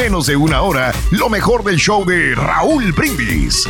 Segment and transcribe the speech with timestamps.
[0.00, 3.68] menos de una hora lo mejor del show de Raúl Brindis.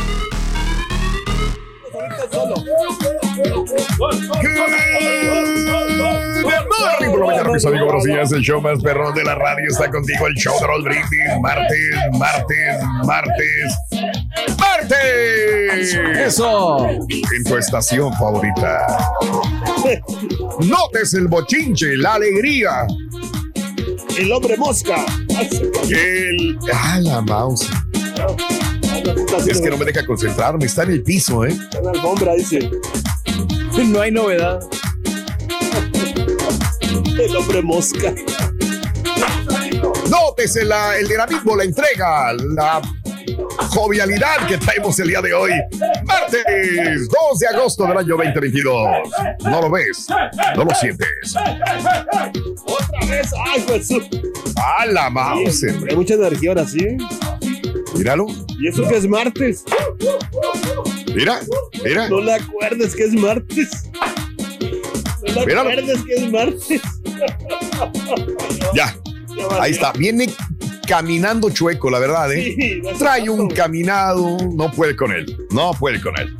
[7.51, 8.31] mis amigos, buenos días.
[8.31, 10.25] El show más perrón de la radio está contigo.
[10.25, 11.19] El show de Raúl Brindis.
[11.41, 11.77] Martes,
[12.13, 13.75] martes, martes,
[14.57, 15.93] martes.
[16.17, 16.87] Eso.
[16.87, 18.87] En tu estación favorita.
[20.61, 22.87] Notes el bochinche, la alegría.
[24.17, 25.05] El hombre mosca.
[25.89, 26.57] El.
[26.73, 27.67] Ah, la mouse.
[29.47, 31.57] Es que no me deja concentrarme, está en el piso, ¿eh?
[31.77, 32.69] En la alfombra, dice.
[33.85, 34.59] No hay novedad.
[37.19, 38.13] El hombre mosca.
[40.09, 42.81] Nótese la, el dinamismo, la entrega, la
[43.57, 45.51] jovialidad que traemos el día de hoy.
[46.05, 48.87] Martes 2 de agosto del año 2022.
[49.43, 50.07] ¿No lo ves?
[50.55, 51.35] ¿No lo sientes?
[52.65, 53.31] Otra vez.
[53.45, 54.03] Ay, Jesús.
[54.55, 55.63] A la mouse.
[55.89, 56.97] Hay mucha energía ahora sí.
[57.95, 58.27] Míralo.
[58.59, 59.63] ¿Y eso que es martes?
[61.15, 61.39] Mira,
[61.83, 62.09] mira.
[62.09, 63.69] No le acuerdes que es martes.
[65.35, 66.81] No le acuerdes que es martes.
[68.73, 68.95] Ya.
[69.59, 69.91] Ahí está.
[69.93, 70.27] Viene
[70.87, 72.55] caminando chueco, la verdad, ¿eh?
[72.57, 74.37] Sí, Trae un caminado.
[74.53, 75.25] No puede con él.
[75.51, 76.35] No puede con él.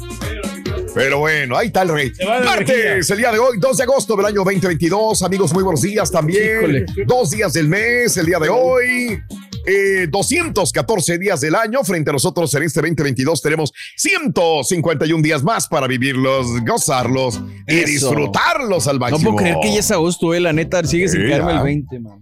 [0.94, 2.11] Pero bueno, ahí está el rey.
[2.44, 5.23] Martes, el día de hoy, 2 de agosto del año 2022.
[5.23, 6.59] Amigos, muy buenos días también.
[6.59, 6.86] Híjole.
[7.08, 9.22] Dos días del mes, el día de hoy.
[9.66, 11.81] Eh, 214 días del año.
[11.86, 17.86] Frente a nosotros en este 2022 tenemos 151 días más para vivirlos, gozarlos y Eso.
[18.10, 19.32] disfrutarlos al No máximo.
[19.32, 20.42] puedo creer que ya es agosto, eh.
[20.42, 22.20] La neta, sigue sin caerme el 20, man.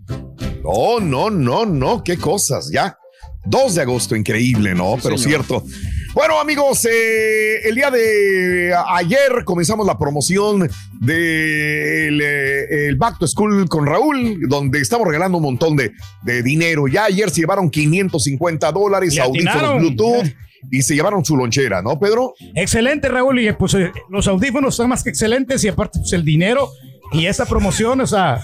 [0.72, 2.98] No, no, no, no, qué cosas, ya.
[3.46, 4.98] 2 de agosto, increíble, ¿no?
[5.02, 5.46] Pero señor.
[5.46, 5.64] cierto.
[6.14, 10.70] Bueno, amigos, eh, el día de ayer comenzamos la promoción
[11.00, 15.92] del de el Back to School con Raúl, donde estamos regalando un montón de,
[16.24, 16.88] de dinero.
[16.88, 19.80] Ya ayer se llevaron 550 dólares, Le audífonos atinaron.
[19.80, 20.34] Bluetooth
[20.72, 22.34] y se llevaron su lonchera, ¿no, Pedro?
[22.56, 23.40] Excelente, Raúl.
[23.40, 26.70] Y pues eh, los audífonos son más que excelentes y aparte pues, el dinero
[27.12, 28.42] y esta promoción, o sea,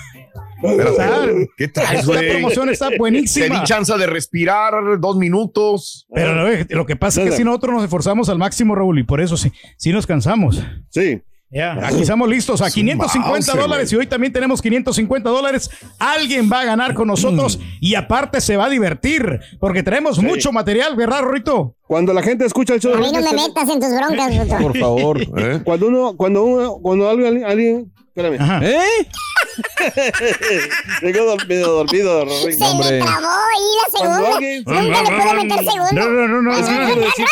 [1.58, 2.32] ¿Qué traes, esta güey?
[2.32, 3.64] promoción está Te di buenísima.
[3.64, 6.08] chance de respirar dos minutos.
[6.14, 9.04] Pero lo, lo que pasa es que si nosotros nos esforzamos al máximo, Raúl, y
[9.04, 10.62] por eso sí, sí nos cansamos.
[10.90, 11.22] Sí.
[11.52, 15.70] Ya, aquí estamos listos a Su 550 Mauser, dólares y hoy también tenemos 550 dólares.
[16.00, 20.52] Alguien va a ganar con nosotros y aparte se va a divertir porque tenemos mucho
[20.52, 21.76] material, ¿verdad, Rorito?
[21.88, 24.62] Cuando la gente escucha el show A mí no me metas en tus broncas.
[24.62, 25.22] Por favor.
[25.38, 25.62] ¿eh?
[25.64, 28.60] Cuando uno, cuando uno, cuando alguien, alguien, espérame, Ajá.
[28.66, 29.08] ¿Eh?
[31.02, 32.30] vengo dormido, dormido.
[32.30, 32.92] Se hombre.
[32.92, 34.36] me trabó ahí la segunda.
[34.36, 35.94] alguien, Nunca le puedo meter No, segundo.
[35.94, 36.52] no, no, no, no.
[36.86, 37.26] quiero decir,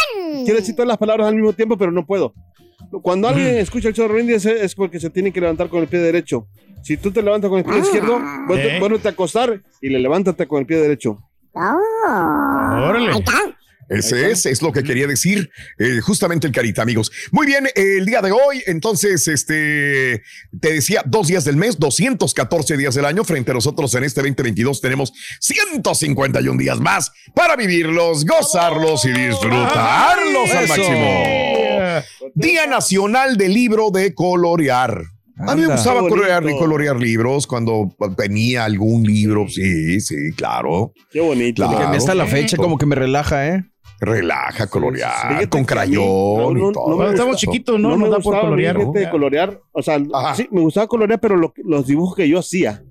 [0.46, 2.34] quiero decir todas las palabras al mismo tiempo, pero no puedo.
[3.02, 5.82] Cuando alguien escucha el show de Randy es, es porque se tiene que levantar con
[5.82, 6.48] el pie derecho.
[6.84, 8.78] Si tú te levantas con el pie izquierdo, Eh.
[8.80, 11.18] vuelve a acostar y le levántate con el pie derecho.
[11.54, 11.80] Oh.
[12.06, 13.12] Órale.
[13.12, 13.53] Ahí está.
[13.90, 17.12] Ese es, es lo que quería decir eh, justamente el Carita, amigos.
[17.32, 20.24] Muy bien, eh, el día de hoy, entonces, este,
[20.60, 23.24] te decía, dos días del mes, 214 días del año.
[23.24, 30.52] Frente a nosotros en este 2022 tenemos 151 días más para vivirlos, gozarlos y disfrutarlos
[30.52, 32.04] al máximo.
[32.36, 35.04] Día Nacional del Libro de Colorear.
[35.38, 36.60] A mí me gustaba colorear, bonito.
[36.60, 39.48] colorear libros cuando tenía algún libro.
[39.50, 40.94] Sí, sí, claro.
[41.12, 41.64] Qué bonito.
[41.64, 41.80] Claro.
[41.80, 43.66] Que me está la fecha, como que me relaja, ¿eh?
[44.00, 46.04] Relaja, colorear, Fíjate con que crayón
[46.58, 46.98] no, y todo.
[47.04, 48.78] no estamos chiquitos, no, no me da por gustaba colorear.
[48.78, 48.94] ¿no?
[49.12, 49.62] colorear.
[49.72, 50.36] O sea, Ajá.
[50.36, 52.84] sí, me gustaba colorear, pero lo- los dibujos que yo hacía.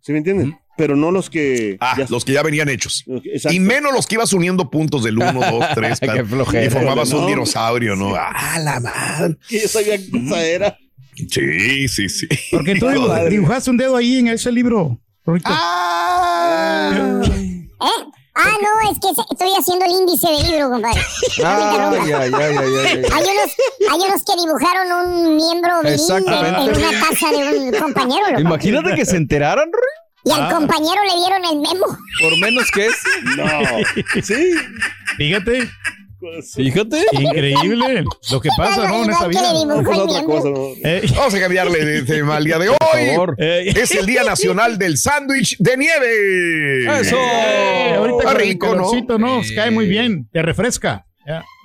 [0.00, 0.48] ¿Sí me entiendes?
[0.76, 1.76] Pero no los que.
[1.80, 3.04] Ah, ya- los que ya venían hechos.
[3.24, 3.54] Exacto.
[3.54, 6.64] Y menos los que ibas uniendo puntos del 1, 2, 3, Qué flojera.
[6.64, 7.26] y formabas un No.
[7.26, 8.14] dinosaurio, ¿no?
[8.16, 9.36] Ah, la madre.
[9.48, 10.78] Que yo sabía qué cosa era.
[11.16, 12.26] Sí, sí, sí.
[12.50, 12.86] Porque tú
[13.28, 15.50] dibujaste un dedo ahí en ese libro, Rorito.
[15.52, 17.20] Ah.
[17.24, 17.68] ¿Eh?
[18.42, 21.00] Ah, no, es que estoy haciendo el índice del libro, compadre.
[21.42, 23.56] Hay unos,
[23.90, 26.60] hay unos que dibujaron un miembro viril en, Exactamente.
[26.60, 28.26] en una casa de un compañero.
[28.28, 28.40] loco.
[28.40, 29.82] Imagínate que se enteraran, Rui,
[30.24, 31.86] Y al compañero le dieron el memo.
[32.20, 32.94] por menos que es.
[33.36, 34.22] No.
[34.22, 34.52] Sí.
[35.16, 35.68] Fíjate.
[36.54, 37.04] Fíjate.
[37.12, 39.04] Increíble lo que pasa, ¿no?
[39.04, 39.52] En esta vida.
[39.52, 40.68] otra cosa, ¿no?
[40.84, 42.76] Eh, Vamos a cambiarle de tema al día de hoy.
[43.12, 43.34] favor.
[43.38, 47.00] eh, Es el Día Nacional del Sándwich de Nieve.
[47.00, 47.16] Eso.
[47.16, 49.18] eh, ahorita Está rico, ¿no?
[49.18, 49.40] ¿no?
[49.54, 51.06] Cae muy bien, te refresca.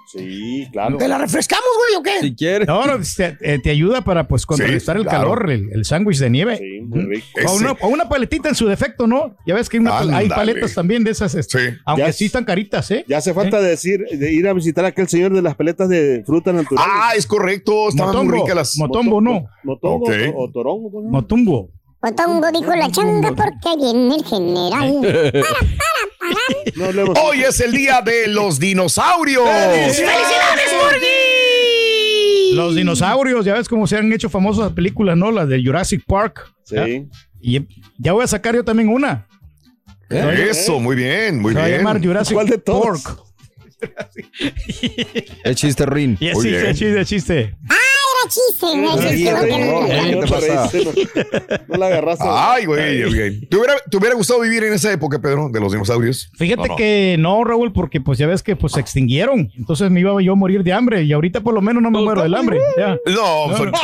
[0.08, 0.98] Sí, claro.
[0.98, 2.20] ¿Te la refrescamos, güey, o qué?
[2.28, 2.68] Si quieres.
[2.68, 5.30] No, no, te, eh, te ayuda para pues contrarrestar Sí, el claro.
[5.32, 6.58] calor, el, el sándwich de nieve.
[6.58, 7.26] Sí, muy rico.
[7.48, 9.36] O una, o una paletita en su defecto, ¿no?
[9.46, 10.18] Ya ves que hay, una- Ándale.
[10.18, 11.78] hay paletas también de esas, este, Sí.
[11.86, 13.04] aunque Ya sí es- están caritas, ¿eh?
[13.08, 16.24] Ya hace falta decir, de ir a visitar a aquel señor de las paletas de
[16.26, 16.86] fruta natural.
[16.88, 17.90] Ah, es correcto.
[17.90, 18.78] Estaban muy ricas las.
[18.78, 19.48] Motombo, no.
[19.64, 20.12] Motongo Ok.
[20.36, 21.02] o, o torongo.
[21.02, 21.10] ¿no?
[21.10, 21.70] Motumbo.
[22.06, 25.34] Botongo dijo la changa porque viene el general.
[26.76, 27.18] No hablemos.
[27.24, 29.48] Hoy es el día de los dinosaurios.
[32.54, 35.32] Los dinosaurios, ya ves cómo se han hecho famosas las películas, ¿no?
[35.32, 36.52] Las de Jurassic Park.
[36.64, 37.08] Sí.
[37.42, 37.62] Y
[37.98, 39.28] ya voy a sacar yo también una.
[40.10, 41.80] Eso, muy bien, muy Se va a bien.
[41.80, 43.04] llamar Jurassic ¿Cuál de todos?
[43.04, 43.20] Park.
[45.44, 46.18] El chiste rin.
[46.20, 46.74] Y Muy chiste, bien.
[46.74, 46.92] chiste.
[46.92, 47.76] Era chiste, Sí,
[48.28, 48.96] chiste, no,
[51.78, 52.26] la agarraste.
[52.28, 53.42] Ay, güey.
[53.48, 56.30] ¿Te hubiera, ¿Te hubiera gustado vivir en esa época, Pedro, de los dinosaurios?
[56.38, 59.52] Fíjate que no, Raúl, porque pues ya ves que pues se extinguieron.
[59.58, 62.02] Entonces me iba yo a morir de hambre y ahorita por lo menos no me
[62.02, 62.60] muero del hambre.
[62.78, 62.98] Ya.
[63.08, 63.72] No, No.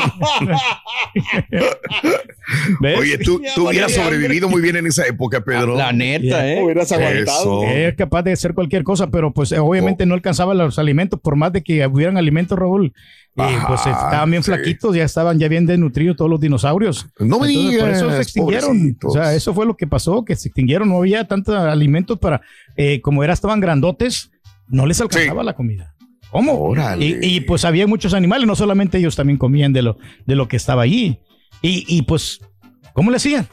[2.80, 3.00] ¿Ves?
[3.00, 5.76] oye, tú, tú hubieras sobrevivido muy bien en esa época, Pedro.
[5.76, 6.62] La neta, ¿eh?
[6.62, 7.64] Hubieras aguantado.
[7.64, 7.72] Eso.
[7.72, 11.54] Es capaz de hacer cualquier cosa, pero pues obviamente no alcanzaba los alimentos, por más
[11.54, 12.94] de que hubieran alimentos, Raúl.
[13.36, 14.52] Y Ajá, pues estaban bien sí.
[14.52, 17.08] flaquitos, ya estaban ya bien desnutridos todos los dinosaurios.
[17.18, 18.68] No me Entonces, digas, por eso se extinguieron.
[18.70, 19.10] pobrecitos.
[19.10, 20.90] O sea, eso fue lo que pasó, que se extinguieron.
[20.90, 22.42] No había tantos alimentos para,
[22.76, 24.32] eh, como era, estaban grandotes,
[24.68, 25.96] no les alcanzaba la comida.
[26.30, 26.60] ¿Cómo?
[26.60, 27.06] Órale.
[27.06, 30.48] Y, y, pues había muchos animales, no solamente ellos también comían de lo, de lo
[30.48, 31.20] que estaba ahí.
[31.62, 32.40] Y, y, pues,
[32.94, 33.48] ¿cómo le hacían?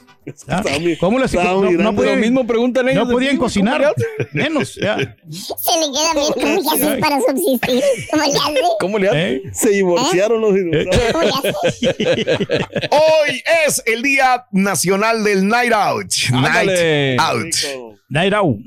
[1.00, 1.42] ¿Cómo le hacían?
[1.46, 3.02] estaba No, no podían, Lo mismo preguntan ellos.
[3.04, 3.94] no de podían ti, ¿cómo cocinar,
[4.32, 4.74] menos.
[4.76, 4.96] ya.
[5.30, 6.32] Se le queda bien.
[6.34, 7.82] ¿Cómo le haces para subsistir?
[8.10, 8.60] ¿Cómo le haces?
[8.80, 9.20] ¿Cómo le haces?
[9.20, 9.42] ¿Eh?
[9.52, 11.12] Se divorciaron los dinosaurios.
[11.12, 11.86] ¿Cómo le haces?
[12.90, 16.12] Hoy es el Día Nacional del Night Out.
[16.32, 17.16] Ándale.
[17.16, 17.42] Night Out.
[17.44, 17.94] Rico.
[18.10, 18.58] Night out.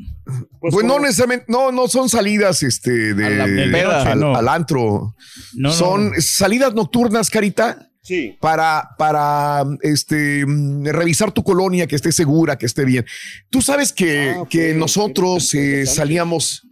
[0.59, 4.03] Pues, Pues no necesariamente, no, no son salidas este, de, A la peda.
[4.11, 4.35] al, No.
[4.35, 5.15] al antro.
[5.55, 5.71] No, no.
[5.71, 8.36] son salidas nocturnas, Carita, Sí.
[8.42, 10.44] para, para este,
[10.83, 13.06] revisar tu colonia, que esté segura, que esté bien.
[13.50, 16.68] Tú sabes que, Ah, que nosotros eh, salíamos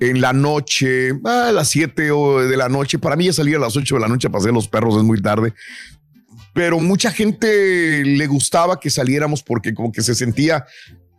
[0.00, 2.98] en la noche, a las 7 de la noche.
[2.98, 5.20] Para mí ya salir a las 8 de la noche pasear los perros es muy
[5.22, 5.54] tarde.
[6.52, 10.66] Pero mucha gente le gustaba que saliéramos porque como que se sentía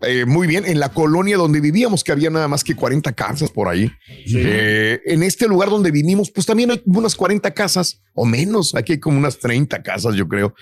[0.05, 3.49] eh, muy bien en la colonia donde vivíamos, que había nada más que 40 casas
[3.51, 3.91] por ahí.
[4.33, 8.75] Eh, en este lugar donde vivimos, pues también hay unas 40 casas o menos.
[8.75, 10.53] Aquí hay como unas 30 casas, yo creo.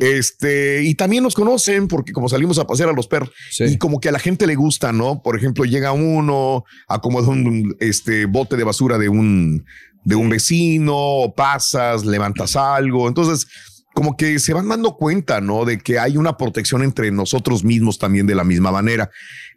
[0.00, 3.64] Este, y también nos conocen porque como salimos a pasear a los perros Sí.
[3.64, 5.22] y como que a la gente le gusta, ¿no?
[5.22, 9.64] Por ejemplo, llega uno, acomoda un este, bote de basura de un,
[10.04, 13.08] de un vecino, pasas, levantas algo.
[13.08, 13.46] Entonces,
[13.94, 15.64] como que se van dando cuenta, ¿no?
[15.64, 19.10] De que hay una protección entre nosotros mismos también de la misma manera.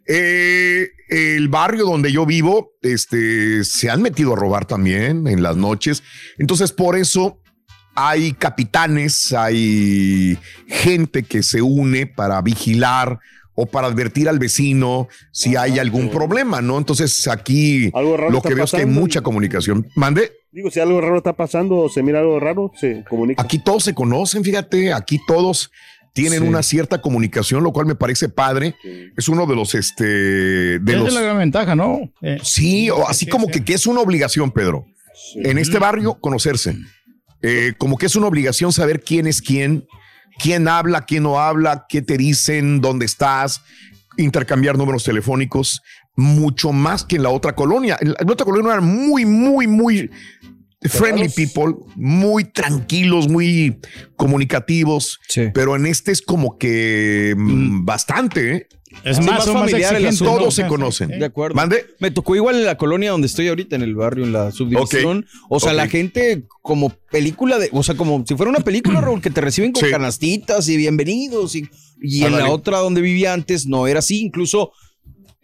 [0.06, 5.56] Eh, el barrio donde yo vivo, este, se han metido a robar también en las
[5.56, 6.02] noches.
[6.38, 7.40] Entonces, por eso
[7.94, 13.20] hay capitanes, hay gente que se une para vigilar
[13.54, 16.76] o para advertir al vecino si Ah, hay algún problema, ¿no?
[16.76, 19.86] Entonces aquí lo que veo es que hay mucha comunicación.
[19.94, 23.42] Mande, Digo, si algo raro está pasando o se mira algo raro, se comunica.
[23.42, 25.70] aquí todos se conocen, fíjate, aquí todos
[26.12, 26.46] tienen Sí.
[26.48, 28.76] una cierta comunicación, lo cual me parece padre.
[28.80, 29.06] Sí.
[29.16, 32.08] Es uno de los, este, de Esa los, es la gran ventaja, ¿no?
[32.22, 33.52] Eh, sí, o así Sí, como sí.
[33.54, 34.86] que, que es una obligación, Pedro.
[35.32, 35.40] Sí.
[35.44, 36.76] en este barrio conocerse.
[37.42, 39.86] Eh, como que es una obligación saber quién es quién,
[40.38, 43.60] quién habla, quién no habla, qué te dicen, dónde estás,
[44.16, 45.82] intercambiar números telefónicos,
[46.16, 47.96] mucho más que en la otra colonia.
[48.00, 50.10] En la, en la otra colonia eran muy, muy, muy
[50.82, 53.78] friendly people, muy tranquilos, muy
[54.16, 55.42] comunicativos, Sí.
[55.54, 58.68] pero en este es como que mm, bastante, ¿eh?
[59.02, 60.32] es Sí, más, más son más familiar el asunto.
[60.34, 60.50] todos ¿no?
[60.50, 61.08] se conocen.
[61.08, 61.54] De acuerdo.
[61.56, 61.86] Mande.
[62.00, 65.26] Me tocó igual en la colonia donde estoy ahorita, en el barrio, en la subdivisión.
[65.48, 69.20] O sea, la gente como película de, o sea, como si fuera una película, Raúl,
[69.20, 69.90] que te reciben con Sí.
[69.90, 71.56] canastitas y bienvenidos.
[71.56, 71.68] Y,
[72.00, 74.20] y en la otra donde vivía antes no era así.
[74.20, 74.70] Incluso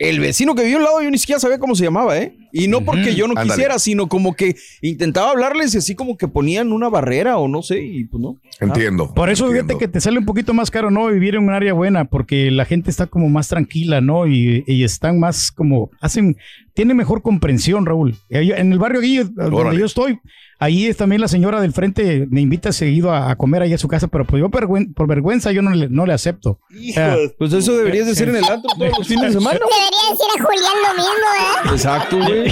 [0.00, 2.35] el vecino que vivía al lado yo ni siquiera sabía cómo se llamaba, ¿eh?
[2.52, 3.50] Y no porque yo no Ándale.
[3.50, 7.62] quisiera, sino como que intentaba hablarles y así como que ponían una barrera o no
[7.62, 8.37] sé, y pues no.
[8.61, 9.12] Entiendo.
[9.12, 9.75] Por eso entiendo.
[9.75, 11.07] fíjate que te sale un poquito más caro, ¿no?
[11.09, 14.26] Vivir en un área buena, porque la gente está como más tranquila, ¿no?
[14.26, 16.38] Y, y están más como, hacen,
[16.75, 18.17] tiene mejor comprensión, Raúl.
[18.29, 19.79] Eh, En el barrio aquí, donde Órale.
[19.81, 20.19] yo estoy,
[20.59, 23.79] ahí es también la señora del frente me invita seguido a, a comer ahí a
[23.79, 26.59] su casa, pero pues yo vergüen- por vergüenza yo no le, no le acepto.
[26.71, 29.59] Hijo Eh, de- Pues eso deberías decir en el antro todos los fines de semana.
[29.59, 31.73] Debería decir a Julián lo mismo, ¿verdad?
[31.75, 32.49] Exacto, güey.
[32.49, 32.50] Y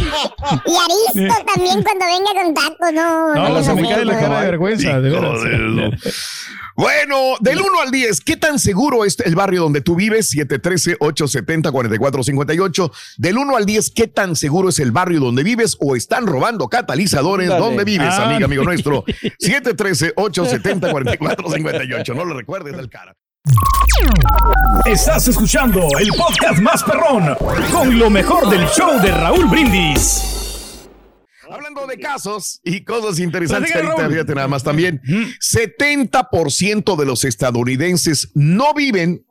[0.77, 3.35] Aristo también cuando venga con tacos, no.
[3.35, 5.41] No, no se me cae la cara de vergüenza, de veras.
[6.77, 10.31] Bueno, del 1 al 10, ¿qué tan seguro es el barrio donde tú vives?
[10.33, 12.91] 713-870-4458.
[13.17, 16.69] Del 1 al 10, ¿qué tan seguro es el barrio donde vives o están robando
[16.69, 17.49] catalizadores?
[17.49, 18.29] ¿Dónde vives, Ah.
[18.31, 19.05] amiga, amigo nuestro?
[19.41, 22.15] 713-870-4458.
[22.15, 23.15] No lo recuerdes del cara.
[24.87, 27.35] Estás escuchando el podcast más perrón
[27.73, 30.35] con lo mejor del show de Raúl Brindis.
[31.51, 35.01] Hablando de casos y cosas interesantes, Carita, fíjate nada más también.
[35.41, 39.25] 70% de los estadounidenses no viven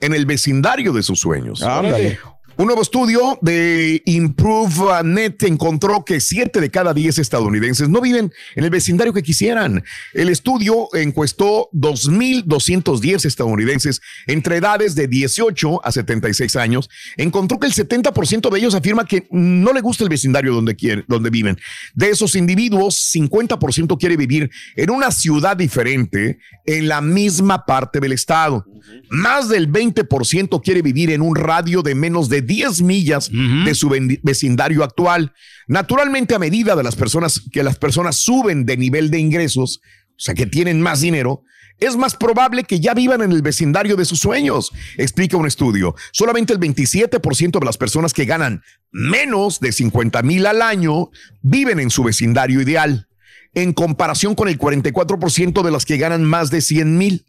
[0.00, 1.62] en el vecindario de sus sueños.
[1.62, 2.18] Ándale.
[2.56, 8.64] Un nuevo estudio de ImproveNet encontró que 7 de cada 10 estadounidenses no viven en
[8.64, 9.82] el vecindario que quisieran.
[10.12, 16.88] El estudio encuestó 2.210 estadounidenses entre edades de 18 a 76 años.
[17.16, 21.04] Encontró que el 70% de ellos afirma que no le gusta el vecindario donde, quiere-
[21.08, 21.58] donde viven.
[21.94, 28.12] De esos individuos, 50% quiere vivir en una ciudad diferente en la misma parte del
[28.12, 28.64] estado.
[29.10, 33.88] Más del 20% quiere vivir en un radio de menos de 10 millas de su
[34.22, 35.32] vecindario actual.
[35.66, 40.20] Naturalmente, a medida de las personas que las personas suben de nivel de ingresos, o
[40.20, 41.42] sea, que tienen más dinero,
[41.80, 45.94] es más probable que ya vivan en el vecindario de sus sueños, explica un estudio.
[46.12, 51.10] Solamente el 27% de las personas que ganan menos de 50 mil al año
[51.42, 53.08] viven en su vecindario ideal,
[53.54, 57.26] en comparación con el 44% de las que ganan más de 100 mil.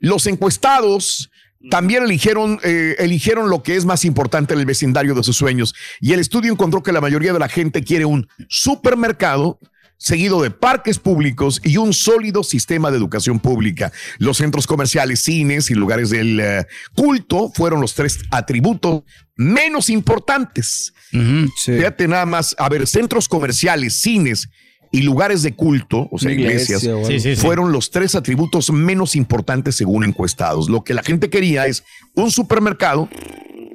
[0.00, 1.30] Los encuestados
[1.70, 5.74] también eligieron, eh, eligieron lo que es más importante en el vecindario de sus sueños.
[6.00, 9.58] Y el estudio encontró que la mayoría de la gente quiere un supermercado
[9.96, 13.92] seguido de parques públicos y un sólido sistema de educación pública.
[14.18, 16.66] Los centros comerciales, cines y lugares del eh,
[16.96, 19.04] culto fueron los tres atributos
[19.36, 20.92] menos importantes.
[21.12, 21.76] Sí.
[21.76, 24.48] Fíjate nada más, a ver, centros comerciales, cines
[24.92, 27.06] y lugares de culto, o sea, iglesia iglesias, o algo.
[27.06, 27.40] Sí, sí, sí.
[27.40, 30.68] fueron los tres atributos menos importantes según encuestados.
[30.68, 31.82] Lo que la gente quería es
[32.14, 33.08] un supermercado,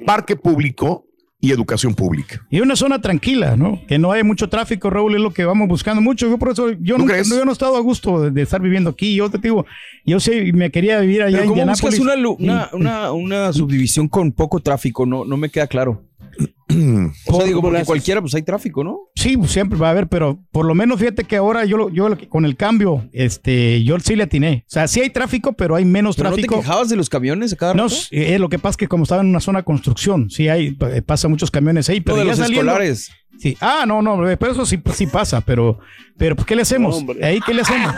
[0.06, 1.04] parque público
[1.40, 2.44] y educación pública.
[2.50, 3.80] Y una zona tranquila, ¿no?
[3.86, 6.28] Que no hay mucho tráfico, Raúl, es lo que vamos buscando mucho.
[6.28, 8.60] Yo por eso, yo, ¿Tú nunca- yo no he estado a gusto de, de estar
[8.60, 9.14] viviendo aquí.
[9.14, 9.64] Yo te digo,
[10.04, 11.98] yo sí me quería vivir allá Pero en ¿cómo Indianápolis.
[12.00, 15.06] buscas una, una, una, una subdivisión con poco tráfico?
[15.06, 16.02] No, no me queda claro.
[16.70, 18.98] O sea, digo, ¿Cómo le porque cualquiera, pues hay tráfico, ¿no?
[19.14, 21.88] Sí, pues, siempre va a haber, pero por lo menos fíjate que ahora yo, lo-
[21.90, 24.64] yo con el cambio, este, yo sí le atiné.
[24.66, 26.60] O sea, sí hay tráfico, pero hay menos ¿Pero no te tráfico.
[26.60, 29.22] quejabas de los camiones a cada No, eh, lo que pasa es que como estaba
[29.22, 32.24] en una zona de construcción, sí hay, eh, pasa muchos camiones ahí, No, pero de
[32.24, 33.10] ya los saliendo- escolares.
[33.38, 33.56] Sí.
[33.60, 35.78] Ah, no, no, eh, pero eso sí, sí pasa, pero,
[36.16, 37.02] pero pues, ¿qué le hacemos?
[37.04, 37.14] No.
[37.24, 37.94] Ahí, ¿qué le hacemos?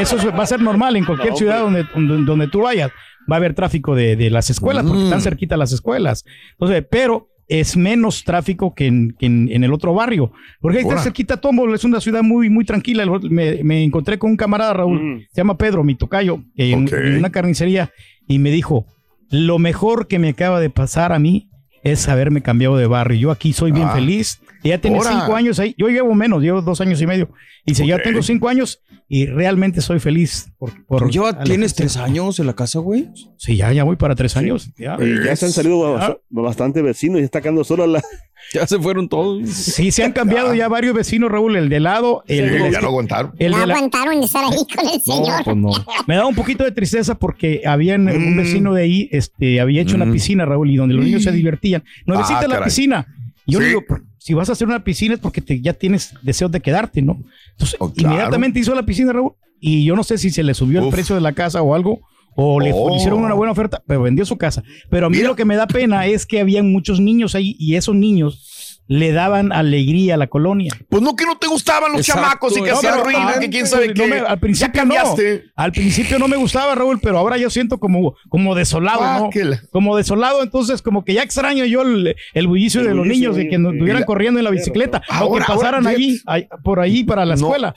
[0.00, 2.90] Eso es- va a ser normal en cualquier No, ciudad donde, donde, donde tú vayas.
[3.30, 6.24] Va a haber tráfico de, de las escuelas, porque están cerquita las escuelas.
[6.52, 10.32] Entonces, pero es menos tráfico que en, que en, en el otro barrio.
[10.60, 13.04] Porque ahí está cerquita Tombol, es una ciudad muy, muy tranquila.
[13.30, 15.18] Me, me encontré con un camarada, Raúl, Mm.
[15.30, 16.88] se llama Pedro, mi tocayo, en
[17.18, 17.90] una carnicería,
[18.26, 18.86] y me dijo,
[19.30, 21.48] lo mejor que me acaba de pasar a mí
[21.84, 23.18] es haberme cambiado de barrio.
[23.18, 23.94] Yo aquí soy bien Ah.
[23.94, 24.40] feliz.
[24.66, 25.74] Ella tiene cinco años ahí.
[25.78, 27.30] Yo llevo menos, llevo dos años y medio.
[27.64, 28.02] Y dice, ya Ok.
[28.04, 30.48] tengo cinco años y realmente soy feliz.
[30.58, 31.44] Por, por ¿Tú lleva- Alex.
[31.44, 33.08] ¿Tienes tres años en la casa, güey?
[33.36, 34.70] Sí, ya, ya voy para tres años.
[34.78, 34.96] Ya.
[35.24, 38.02] Ya se han salido bast- bastante vecinos y está quedando solo la.
[38.54, 39.48] Ya se fueron todos.
[39.48, 41.56] Sí, se han cambiado ya varios vecinos, Raúl.
[41.56, 43.32] El de lado, el, Sí, de- ya no aguantaron.
[43.40, 45.42] el No de la- aguantaron estar ahí con el señor.
[45.44, 45.70] pues no.
[46.06, 48.36] Me da un poquito de tristeza porque habían un Mm.
[48.36, 50.12] vecino de ahí, este, había hecho una Mm.
[50.12, 51.82] piscina, Raúl, y donde los niños se divertían.
[52.04, 52.64] Nuevecita Ah, la caray.
[52.66, 53.06] piscina.
[53.46, 53.62] Y yo Sí.
[53.64, 56.50] le digo, "Por- si vas a hacer una piscina es porque te- ya tienes deseos
[56.50, 57.22] de quedarte, ¿no?
[57.52, 58.14] Entonces, Oh, claro.
[58.14, 61.14] inmediatamente hizo la piscina, Raúl, y yo no sé si se le subió el precio
[61.14, 62.00] de la casa o algo,
[62.34, 62.90] o le Oh.
[62.90, 64.64] le hicieron una buena oferta, pero vendió su casa.
[64.90, 65.28] Pero a mí Mira.
[65.28, 68.55] lo que me da pena es que habían muchos niños ahí y esos niños
[68.88, 70.72] le daban alegría a la colonia.
[70.88, 73.50] Pues no que no te gustaban los Exacto, chamacos y que no, hacían ruido, que
[73.50, 74.06] quién sabe No qué.
[74.06, 75.44] me- al principio ya cambiaste.
[75.46, 75.52] no.
[75.62, 79.30] Al principio no me gustaba, Raúl, pero ahora yo siento como, como desolado, ¿no?
[79.72, 83.30] Como desolado, entonces como que ya extraño yo el, el bullicio El de los bullicio,
[83.30, 86.20] niños, de que nos estuvieran La- corriendo en la bicicleta, o que pasaran ahora, allí,
[86.26, 87.46] ahí- por allí para la No.
[87.46, 87.74] escuela.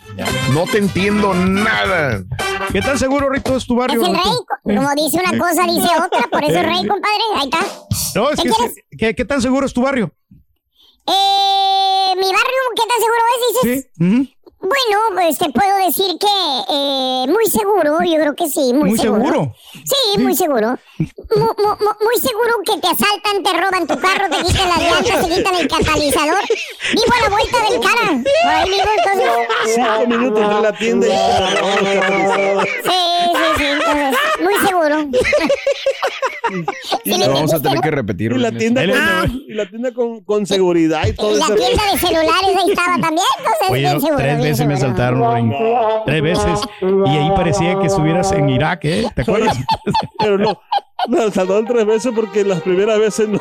[0.54, 2.24] No te entiendo nada.
[2.72, 4.06] ¿Qué tan seguro, Rito, es tu Es barrio?
[4.06, 7.24] el rey, como dice una cosa, dice otra, por eso es rey, compadre.
[7.36, 7.60] Ahí está.
[8.16, 8.98] No, es ¿Qué que?
[8.98, 10.12] ¿qué, qué tan seguro es tu barrio?
[11.08, 13.63] Eh, mi barrio, ¿qué tan seguro es?
[13.63, 13.89] Dices.
[13.98, 14.38] Sí.
[14.62, 16.28] Bueno, pues te puedo decir que
[16.70, 19.54] eh, muy seguro, yo creo que sí, muy, Muy seguro.
[19.72, 20.78] Sí, muy seguro.
[20.98, 24.80] Mu- mu- mu- muy seguro que te asaltan, te roban tu carro, te quitan las
[24.80, 26.39] llantas, te quitan el catalizador.
[26.92, 28.24] Vivo a la vuelta del cara.
[28.44, 29.75] Por ahí vivo, entonces.
[29.75, 31.18] Cinco minutos entre la tienda y Sí,
[32.84, 35.10] sí, sí, entonces, muy seguro.
[37.06, 38.32] Lo vamos a ¿viste, tener que repetir.
[38.34, 41.56] Y la tienda, con, y la tienda con, con seguridad y todo Y la eso.
[41.56, 44.18] tienda de celulares ahí estaba también, entonces Oye, bien seguro.
[44.18, 45.53] tres veces me asaltaron, Ring.
[46.06, 46.62] Tres veces.
[46.82, 49.06] Y ahí parecía que estuvieras en Irak, ¿eh?
[49.15, 49.58] ¿Te acuerdas?
[50.20, 50.62] Pero no,
[51.08, 53.39] nos saltaron tres veces porque las primeras veces no,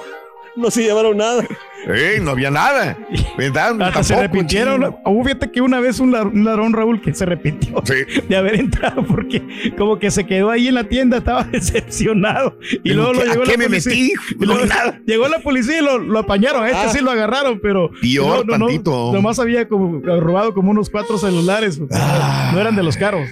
[0.58, 1.44] no se llevaron nada.
[1.86, 2.20] ¡Ey!
[2.20, 2.98] No había nada.
[3.38, 3.80] ¿Verdad?
[3.80, 4.96] Hasta se arrepintieron.
[5.06, 7.94] Hubo fíjate que una vez un, ladrón, Raúl, que se arrepintió Sí.
[8.28, 12.58] de haber entrado porque como que se quedó ahí en la tienda, estaba decepcionado.
[12.82, 13.92] Y luego lo ¿qué- a llegó qué la me policía.
[13.92, 14.12] metí?
[14.40, 15.00] Y luego No, nada.
[15.06, 16.62] llegó la policía y lo, lo apañaron.
[16.64, 16.88] A este Ah.
[16.90, 17.90] sí lo agarraron, pero.
[18.02, 19.12] Peor no, no, no, tantito.
[19.14, 21.80] nomás había como, robado como unos cuatro celulares.
[21.92, 22.50] Ah.
[22.52, 23.28] No eran de los caros.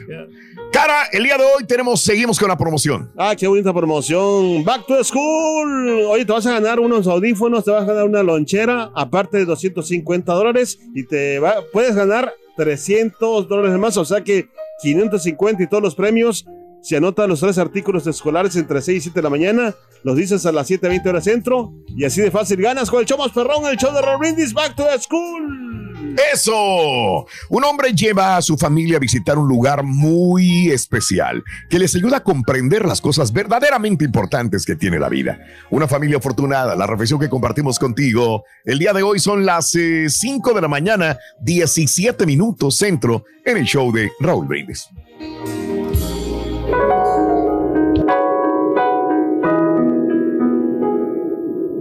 [0.77, 3.11] Cara, el día de hoy tenemos, seguimos con la promoción.
[3.17, 4.63] Ah, qué bonita promoción.
[4.63, 6.03] Back to school.
[6.07, 9.47] Oye, te vas a ganar unos audífonos, te vas a ganar una lonchera, aparte de
[9.47, 14.51] 250 dólares, y te va, puedes ganar 300 dólares más, o sea que
[14.83, 16.45] 550 y todos los premios.
[16.83, 20.47] Si anotas los tres artículos escolares entre 6 y 7 de la mañana, los dices
[20.47, 23.67] a las 7.20 horas centro, y así de fácil ganas con el show más perrón,
[23.67, 25.87] el show de Raúl Brindis, Back to the School.
[26.33, 27.27] Eso.
[27.49, 32.19] Un hombre lleva a su familia a visitar un lugar muy especial que les ayuda
[32.19, 35.39] a comprender las cosas verdaderamente importantes que tiene la vida.
[35.71, 36.77] Una familia afortunada.
[36.77, 41.19] La reflexión que compartimos contigo el día de hoy son las 5 de la mañana,
[41.41, 44.89] 17 minutos centro en el show de Raúl Brindis.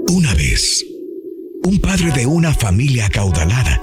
[0.07, 0.85] Una vez,
[1.63, 3.81] un padre de una familia acaudalada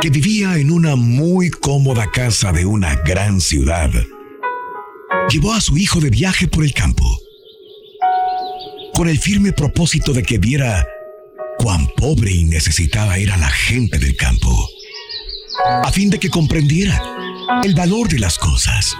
[0.00, 3.90] que vivía en una muy cómoda casa de una gran ciudad,
[5.30, 7.04] llevó a su hijo de viaje por el campo,
[8.94, 10.86] con el firme propósito de que viera
[11.58, 14.68] cuán pobre y necesitada era la gente del campo,
[15.82, 17.02] a fin de que comprendiera
[17.64, 18.96] el valor de las cosas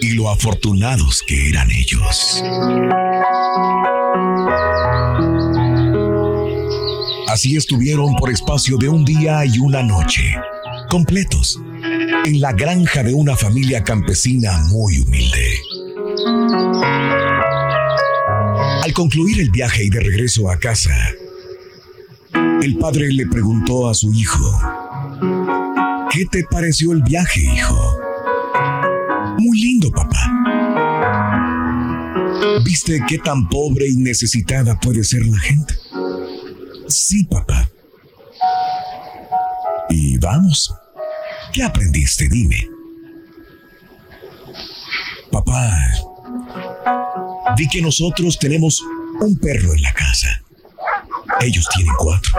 [0.00, 2.42] y lo afortunados que eran ellos.
[7.28, 10.34] Así estuvieron por espacio de un día y una noche,
[10.88, 11.60] completos,
[12.24, 15.54] en la granja de una familia campesina muy humilde.
[18.82, 20.96] Al concluir el viaje y de regreso a casa,
[22.62, 24.60] el padre le preguntó a su hijo,
[26.10, 27.99] ¿qué te pareció el viaje, hijo?
[29.38, 30.18] Muy lindo, papá.
[32.64, 35.74] ¿Viste qué tan pobre y necesitada puede ser la gente?
[36.88, 37.68] Sí, papá.
[39.88, 40.74] Y vamos.
[41.52, 42.28] ¿Qué aprendiste?
[42.28, 42.68] Dime.
[45.30, 45.70] Papá,
[47.56, 48.82] vi que nosotros tenemos
[49.20, 50.42] un perro en la casa.
[51.40, 52.32] Ellos tienen cuatro.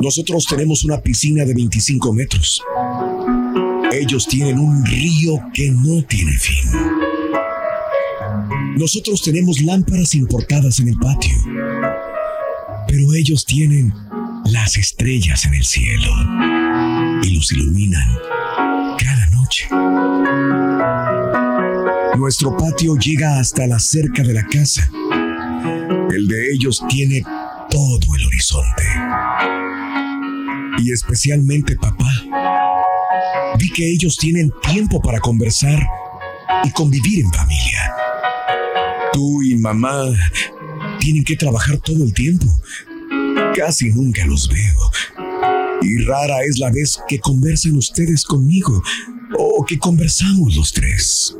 [0.00, 2.62] Nosotros tenemos una piscina de 25 metros.
[3.92, 6.70] Ellos tienen un río que no tiene fin.
[8.76, 11.34] Nosotros tenemos lámparas importadas en el patio
[12.88, 13.94] pero ellos tienen
[14.46, 16.10] las estrellas en el cielo
[17.22, 18.08] y los iluminan
[18.98, 19.68] cada noche.
[22.16, 24.90] Nuestro patio llega hasta la cerca de la casa.
[26.10, 27.22] El de ellos tiene
[27.70, 28.84] todo el horizonte.
[30.78, 32.10] Y especialmente papá.
[33.56, 35.80] Vi que ellos tienen tiempo para conversar
[36.64, 37.94] y convivir en familia.
[39.12, 40.06] Tú y mamá
[40.98, 42.46] tienen que trabajar todo el tiempo.
[43.56, 44.90] Casi nunca los veo.
[45.82, 48.82] Y rara es la vez que conversan ustedes conmigo
[49.38, 51.36] o que conversamos los tres.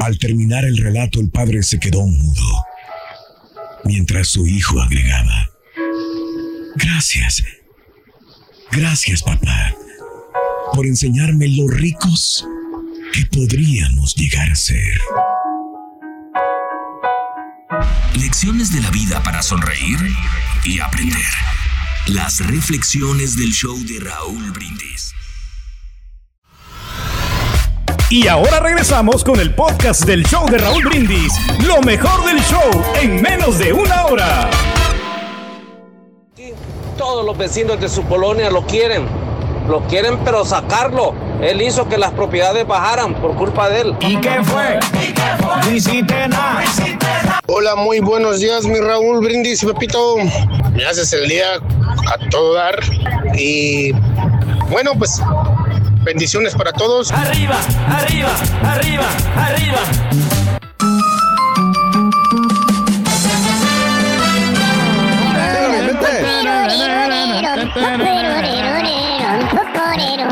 [0.00, 2.64] Al terminar el relato, el padre se quedó mudo,
[3.84, 5.50] mientras su hijo agregaba,
[6.76, 7.42] Gracias,
[8.74, 9.74] gracias papá,
[10.72, 12.46] por enseñarme lo ricos
[13.12, 15.00] que podríamos llegar a ser.
[18.18, 19.98] Lecciones de la vida para sonreír
[20.64, 21.14] y aprender.
[22.08, 25.12] Las reflexiones del show de Raúl Brindis.
[28.10, 31.32] Y ahora regresamos con el podcast del show de Raúl Brindis.
[31.66, 34.50] Lo mejor del show en menos de una hora.
[37.14, 39.06] Todos los vecinos de su colonia lo quieren.
[39.68, 41.14] Lo quieren, pero sacarlo.
[41.40, 43.96] Él hizo que las propiedades bajaran por culpa de él.
[44.00, 44.80] ¿Y qué fue?
[45.46, 46.64] Hola
[47.46, 50.16] Hola, muy buenos días, mi Raúl Brindis y Pepito.
[50.72, 52.80] Me haces el día a todo dar.
[53.38, 53.92] Y
[54.68, 55.22] bueno, pues
[56.02, 57.12] bendiciones para todos.
[57.12, 58.30] Arriba, arriba,
[58.64, 59.78] arriba, arriba.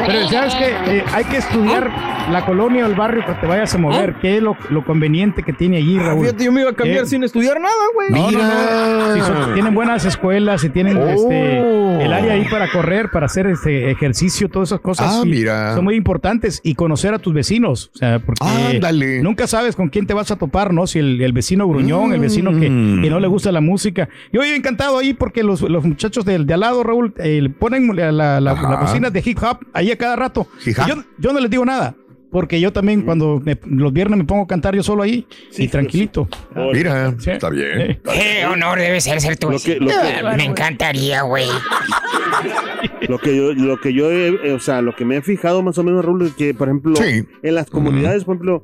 [0.06, 1.90] Pero sabes que hay que estudiar
[2.30, 4.14] la colonia o el barrio que te vayas a mover.
[4.20, 6.24] ¿Qué es lo, lo conveniente que tiene allí, Raúl?
[6.26, 7.06] Fíjate, yo me iba a cambiar ¿Qué?
[7.10, 8.10] sin estudiar nada, güey.
[8.10, 9.14] No, no, no.
[9.14, 11.08] Si son- tienen buenas escuelas, si tienen Oh.
[11.08, 15.06] este, el área ahí para correr, para hacer este ejercicio, todas esas cosas.
[15.10, 15.74] Ah, sí, mira.
[15.74, 17.90] Son muy importantes y conocer a tus vecinos.
[17.94, 19.22] O sea, porque Ándale.
[19.22, 20.86] nunca sabes con quién te vas a topar, ¿no?
[20.86, 23.02] Si el, el vecino gruñón, el vecino que, Mm.
[23.02, 24.08] que no le gusta la música.
[24.32, 27.94] Yo he encantado ahí porque los, los muchachos del de al lado, Raúl, eh, ponen
[27.96, 30.46] la, la, la, la bocina de hip hop ahí a cada rato.
[30.64, 30.84] Hip hop.
[30.86, 31.94] Y Yo, yo no les digo nada.
[32.32, 35.68] Porque yo también cuando me- los viernes me pongo a cantar yo solo ahí y
[35.68, 36.26] tranquilito.
[36.72, 37.30] Mira, Sí.
[37.30, 38.00] está bien.
[38.02, 41.46] Qué honor debe ser ser tu Lo que- lo que- Me encantaría, güey.
[43.08, 45.62] Lo que yo, lo que yo, he- eh, o sea, lo que me he fijado
[45.62, 47.24] más o menos, Raúl, es que, por ejemplo, Sí.
[47.42, 48.62] en las comunidades, por ejemplo,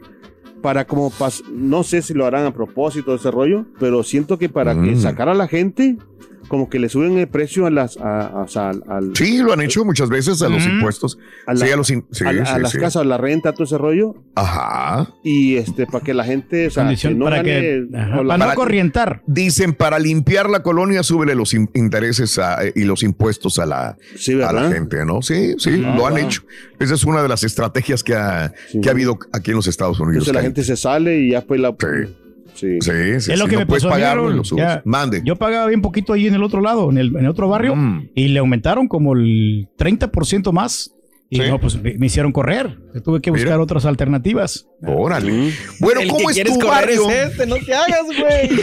[0.62, 4.38] para como, pas- no sé si lo harán a propósito de ese rollo, pero siento
[4.38, 5.96] que para que sacar a la gente,
[6.48, 8.44] como que le suben el precio a las, a,
[8.88, 11.18] al, Sí, lo han hecho muchas veces a los impuestos.
[11.46, 13.18] a la- sí, a los in- sí, a, la- a sí, las casas, a la
[13.18, 15.12] renta, todo ese rollo, Ajá.
[15.22, 18.22] y este, para que la gente, o sea, Condición que no para gane, que ajá,
[18.26, 19.22] para no corrientar.
[19.26, 23.96] Dicen, para limpiar la colonia, súbele los in- intereses a- y los impuestos a la,
[24.16, 25.22] Sí, a la gente, ¿no?
[25.22, 26.42] Sí, sí, lo han hecho.
[26.80, 28.80] Esa es una de las estrategias que ha, Sí.
[28.80, 30.28] que ha habido aquí en los Estados Unidos.
[30.28, 31.74] Entonces la gente se sale y ya pues la...
[32.58, 32.78] Sí.
[32.80, 32.90] Sí.
[32.90, 34.42] Sí, sí, Es lo que no me puedes pasó a mí.
[34.56, 34.82] Ya.
[34.84, 35.22] Mande.
[35.24, 37.74] Yo pagaba bien poquito ahí en el otro lado, en el, en el otro barrio,
[37.76, 38.08] Mm.
[38.14, 40.92] y le aumentaron como el 30% más.
[41.30, 41.42] Y Sí.
[41.48, 42.78] no, pues me, me hicieron correr.
[43.04, 43.60] Tuve que buscar Mira.
[43.62, 44.66] otras alternativas.
[44.80, 45.52] Órale.
[45.80, 47.10] Bueno, el ¿cómo que es tu barrio?
[47.10, 48.48] es este, no te hagas, güey.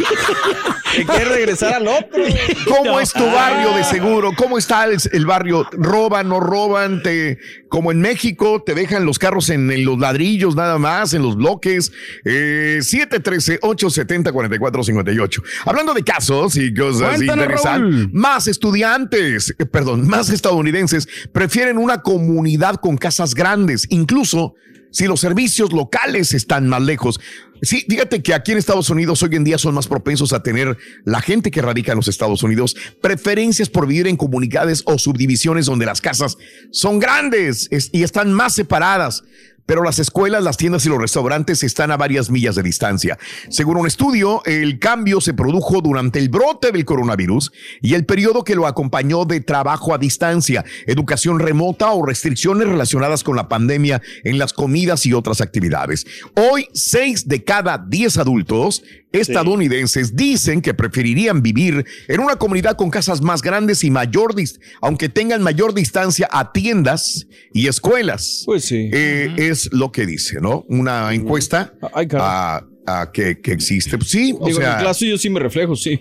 [0.95, 2.23] que quieres regresar al otro.
[2.69, 4.32] ¿Cómo es tu barrio de seguro?
[4.38, 5.67] ¿Cómo está el, el barrio?
[5.73, 7.04] ¿Roban, no roban?
[7.04, 11.21] Te, como en México, te dejan los carros en, en los ladrillos nada más, en
[11.21, 11.91] los bloques.
[12.23, 15.43] Eh, 713-870-4458.
[15.65, 18.10] Hablando de casos y cosas Cuéntanos, interesantes, Raúl.
[18.13, 24.56] más estudiantes, eh, perdón, más estadounidenses prefieren una comunidad con casas grandes, incluso
[24.95, 27.19] si los servicios locales están más lejos.
[27.62, 30.77] Sí, fíjate que aquí en Estados Unidos hoy en día son más propensos a tener
[31.03, 35.65] la gente que radica en los Estados Unidos preferencias por vivir en comunidades o subdivisiones
[35.65, 36.38] donde las casas
[36.71, 39.21] son grandes es- y están más separadas.
[39.65, 43.17] Pero las escuelas, las tiendas y los restaurantes están a varias millas de distancia.
[43.49, 47.51] Según un estudio, el cambio se produjo durante el brote del coronavirus
[47.82, 53.23] y el periodo que lo acompañó de trabajo a distancia, educación remota o restricciones relacionadas
[53.23, 56.06] con la pandemia en las comidas y otras actividades.
[56.36, 58.84] Hoy, seis de cada diez adultos
[59.15, 64.34] estadounidenses dicen que preferirían vivir en una comunidad con casas más grandes y mayor,
[64.82, 68.43] aunque tengan mayor distancia a tiendas y escuelas.
[68.45, 68.89] Pues sí.
[68.91, 70.65] Eh, Es lo que dice, ¿no?
[70.67, 72.08] Una encuesta caray.
[72.13, 73.97] a, a que, que existe.
[73.97, 75.99] Pues Sí, o Digo, en sea, el caso yo sí me reflejo, sí.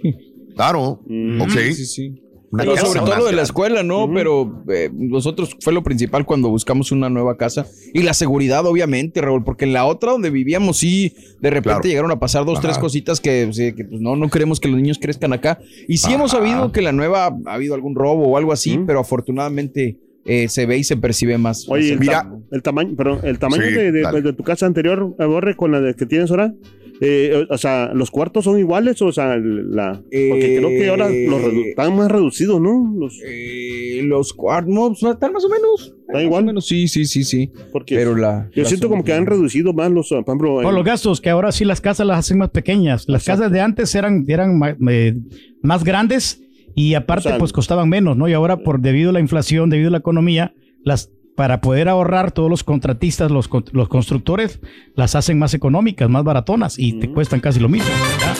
[0.54, 1.00] claro,
[1.40, 1.50] ok.
[1.50, 2.20] Sí, sí, sí.
[2.54, 4.08] Una Pero casa sobre todo lo de la escuela, ¿no?
[4.14, 7.66] Pero eh, nosotros fue lo principal cuando buscamos una nueva casa.
[7.92, 11.82] Y la seguridad, obviamente, Raúl, porque en la otra donde vivíamos, sí, de repente Claro.
[11.82, 12.68] llegaron a pasar dos, Ajá.
[12.68, 15.58] tres cositas que, que, pues, no, no queremos que los niños crezcan acá.
[15.88, 19.00] Y sí hemos sabido que la nueva ha habido algún robo o algo así, pero
[19.00, 21.66] afortunadamente eh, se ve y se percibe más.
[21.68, 22.42] Oye, el, ta- cercano.
[22.52, 24.22] el tamaño, perdón, el tamaño Sí, de, de- dale.
[24.22, 26.54] de tu casa anterior, Borre, con la de que tienes ahora,
[27.00, 29.00] eh, o sea, ¿los cuartos son iguales?
[29.02, 29.94] O sea, la...
[29.94, 32.94] Porque creo que ahora los redu- están más reducidos, ¿no?
[32.96, 35.94] Los, Eh, los cuartos están más o menos.
[36.06, 36.44] ¿Está igual?
[36.44, 37.50] Menos, sí, sí, sí, sí.
[37.72, 38.48] porque Pero la.
[38.54, 40.60] yo la siento como que han reducido más los, por ejemplo...
[40.62, 43.04] Por los gastos, que ahora sí las casas las hacen más pequeñas.
[43.08, 43.40] Las Exacto.
[43.42, 45.16] casas de antes eran, eran ma- eh,
[45.62, 46.40] más grandes
[46.76, 48.28] y aparte O sea, pues costaban menos, ¿no?
[48.28, 50.54] Y ahora por debido a la inflación, debido a la economía,
[50.84, 54.60] las para poder ahorrar todos los contratistas, los, los constructores,
[54.94, 57.90] las hacen más económicas, más baratonas y te cuestan casi lo mismo.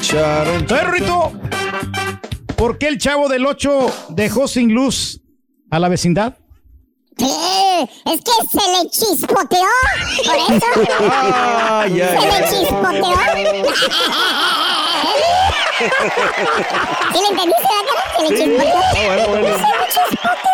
[0.00, 1.32] Charon, Oye, Rito,
[2.56, 5.20] ¿por qué el chavo del 8 dejó sin luz
[5.70, 6.36] a la vecindad?
[7.16, 9.68] Sí, es que se le chispoteó.
[10.24, 10.66] Por eso.
[11.70, 13.04] Ay, ay, se le chispoteó.
[17.12, 17.74] ¿Sí le entendiste?
[18.16, 18.76] Se le chispoteó.
[18.76, 19.46] Ah, bueno, bueno.
[19.46, 20.53] Se le chispoteó.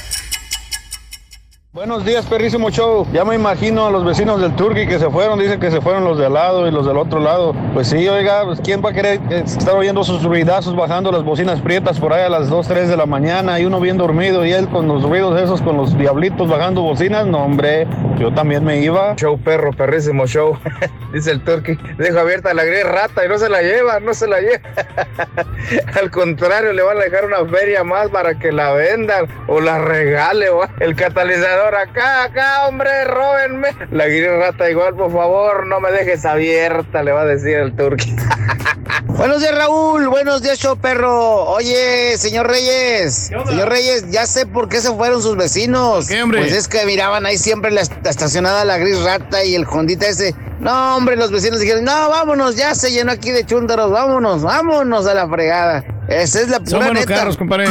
[1.73, 3.07] Buenos días, perrísimo show.
[3.13, 5.39] Ya me imagino a los vecinos del Turqui que se fueron.
[5.39, 7.55] Dicen que se fueron los de al lado y los del otro lado.
[7.73, 11.61] Pues sí, oiga, pues ¿quién va a querer estar oyendo sus ruidazos bajando las bocinas
[11.61, 14.51] prietas por ahí a las 2, 3 de la mañana y uno bien dormido y
[14.51, 17.25] él con los ruidos esos, con los diablitos bajando bocinas?
[17.25, 17.87] No, hombre,
[18.19, 19.15] yo también me iba.
[19.15, 20.57] Show perro, perrísimo show.
[21.13, 21.77] Dice el Turqui.
[21.97, 24.59] Dejo abierta la gris rata y no se la lleva, no se la lleva.
[26.01, 29.79] Al contrario, le van a dejar una feria más para que la vendan o la
[29.79, 30.49] regale.
[30.49, 33.69] o El catalizador acá, acá, hombre, róbenme.
[33.91, 37.75] La gris rata igual, por favor, no me dejes abierta, le va a decir el
[37.75, 38.15] Turqui.
[39.05, 40.07] Buenos días, Raúl.
[40.07, 41.43] Buenos días, show perro.
[41.45, 43.27] Oye, señor Reyes.
[43.27, 46.07] Señor Reyes, ya sé por qué se fueron sus vecinos.
[46.07, 46.39] qué, hombre?
[46.41, 50.35] Pues es que miraban ahí siempre la, estacionada la gris rata y el Hondita ese.
[50.59, 55.07] No, hombre, los vecinos dijeron, no, vámonos, ya se llenó aquí de chúntaros, vámonos, vámonos
[55.07, 55.83] a la fregada.
[56.07, 57.15] Esa es la Son pura buenos neta.
[57.15, 57.65] carros, compadre.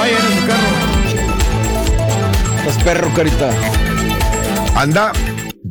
[0.00, 0.68] Nunca fallan en su carro.
[2.58, 3.54] Estás perro, carita.
[4.74, 5.12] Anda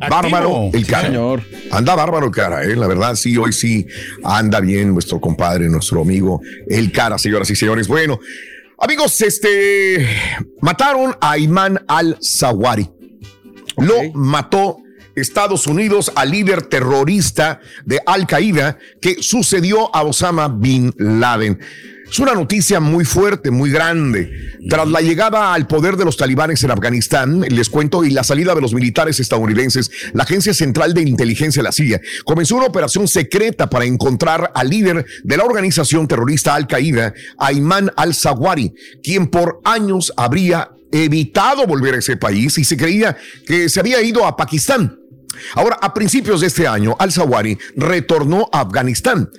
[0.08, 1.06] bárbaro el Sí, cara.
[1.08, 1.42] señor.
[1.72, 2.76] Anda bárbaro el cara, ¿eh?
[2.76, 3.86] La verdad, sí, hoy sí
[4.24, 7.88] anda bien nuestro compadre, nuestro amigo el cara, señoras y señores.
[7.88, 8.18] Bueno,
[8.78, 10.06] amigos, este
[10.60, 12.88] mataron a Ayman al-Zawari.
[13.78, 14.76] Lo mató
[15.16, 21.58] Estados Unidos al líder terrorista de Al Qaeda que sucedió a Osama Bin Laden.
[22.10, 24.58] Es una noticia muy fuerte, muy grande.
[24.68, 28.52] Tras la llegada al poder de los talibanes en Afganistán, les cuento, y la salida
[28.52, 33.70] de los militares estadounidenses, la Agencia Central de Inteligencia, la CIA, comenzó una operación secreta
[33.70, 40.12] para encontrar al líder de la organización terrorista Al Qaeda, Ayman al-Zawari, quien por años
[40.16, 44.98] habría evitado volver a ese país y se creía que se había ido a Pakistán.
[45.54, 49.30] Ahora, a principios de este año, al-Zawari retornó a Afganistán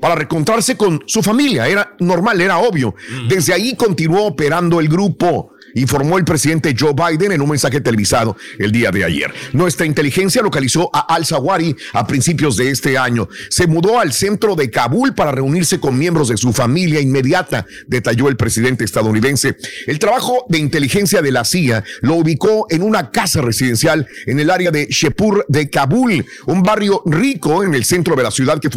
[0.00, 1.66] para reencontrarse con su familia.
[1.68, 2.94] Era normal, era obvio.
[3.28, 5.52] Desde ahí continuó operando el grupo.
[5.74, 9.32] Informó el presidente Joe Biden en un mensaje televisado el día de ayer.
[9.52, 13.28] Nuestra inteligencia localizó a Al-Zawari a principios de este año.
[13.50, 18.28] Se mudó al centro de Kabul para reunirse con miembros de su familia inmediata, detalló
[18.28, 19.56] el presidente estadounidense.
[19.86, 24.50] El trabajo de inteligencia de la CIA lo ubicó en una casa residencial en el
[24.50, 28.68] área de Shepur de Kabul, un barrio rico en el centro de la ciudad que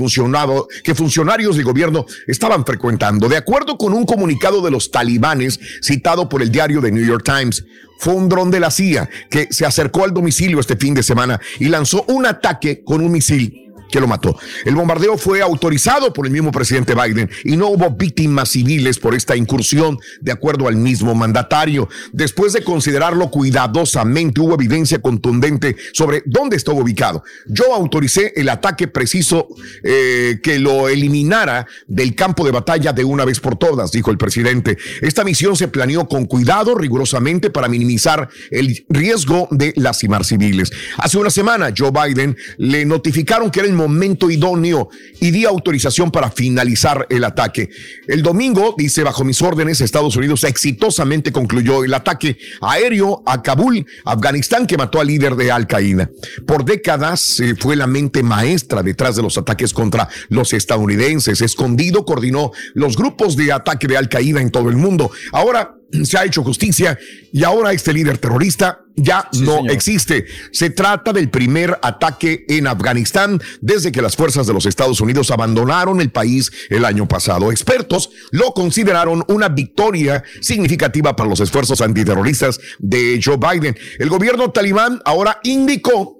[0.83, 3.29] que funcionarios del gobierno estaban frecuentando.
[3.29, 7.23] De acuerdo con un comunicado de los talibanes citado por el diario The New York
[7.23, 7.63] Times,
[7.99, 11.39] fue un dron de la CIA que se acercó al domicilio este fin de semana
[11.59, 14.37] y lanzó un ataque con un misil que lo mató.
[14.65, 19.13] El bombardeo fue autorizado por el mismo presidente Biden y no hubo víctimas civiles por
[19.13, 21.89] esta incursión, de acuerdo al mismo mandatario.
[22.11, 27.23] Después de considerarlo cuidadosamente, hubo evidencia contundente sobre dónde estaba ubicado.
[27.45, 29.47] Yo autoricé el ataque preciso
[29.83, 34.17] eh, que lo eliminara del campo de batalla de una vez por todas, dijo el
[34.17, 34.77] presidente.
[35.01, 40.71] Esta misión se planeó con cuidado, rigurosamente, para minimizar el riesgo de lastimar civiles.
[40.97, 44.89] Hace una semana, Joe Biden le notificaron que era el momento idóneo
[45.19, 47.69] y di autorización para finalizar el ataque.
[48.07, 53.85] El domingo, dice, bajo mis órdenes, Estados Unidos exitosamente concluyó el ataque aéreo a Kabul,
[54.05, 56.09] Afganistán, que mató al líder de Al Qaeda.
[56.45, 61.41] Por décadas eh, fue la mente maestra detrás de los ataques contra los estadounidenses.
[61.41, 65.11] Escondido, coordinó los grupos de ataque de Al Qaeda en todo el mundo.
[65.31, 66.97] Ahora se ha hecho justicia
[67.31, 69.71] y ahora este líder terrorista ya no señor.
[69.71, 70.25] existe.
[70.51, 75.31] Se trata del primer ataque en Afganistán desde que las fuerzas de los Estados Unidos
[75.31, 77.51] abandonaron el país el año pasado.
[77.51, 83.77] Expertos lo consideraron una victoria significativa para los esfuerzos antiterroristas de Joe Biden.
[83.99, 86.17] El gobierno talibán ahora indicó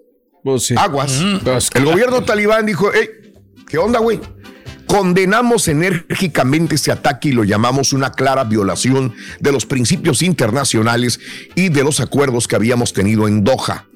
[0.77, 1.21] aguas.
[1.73, 3.09] El gobierno talibán dijo, hey,
[3.67, 4.19] ¿qué onda, güey?
[4.91, 11.17] Condenamos enérgicamente este ataque y lo llamamos una clara violación de los principios internacionales
[11.55, 13.87] y de los acuerdos que habíamos tenido en Doha.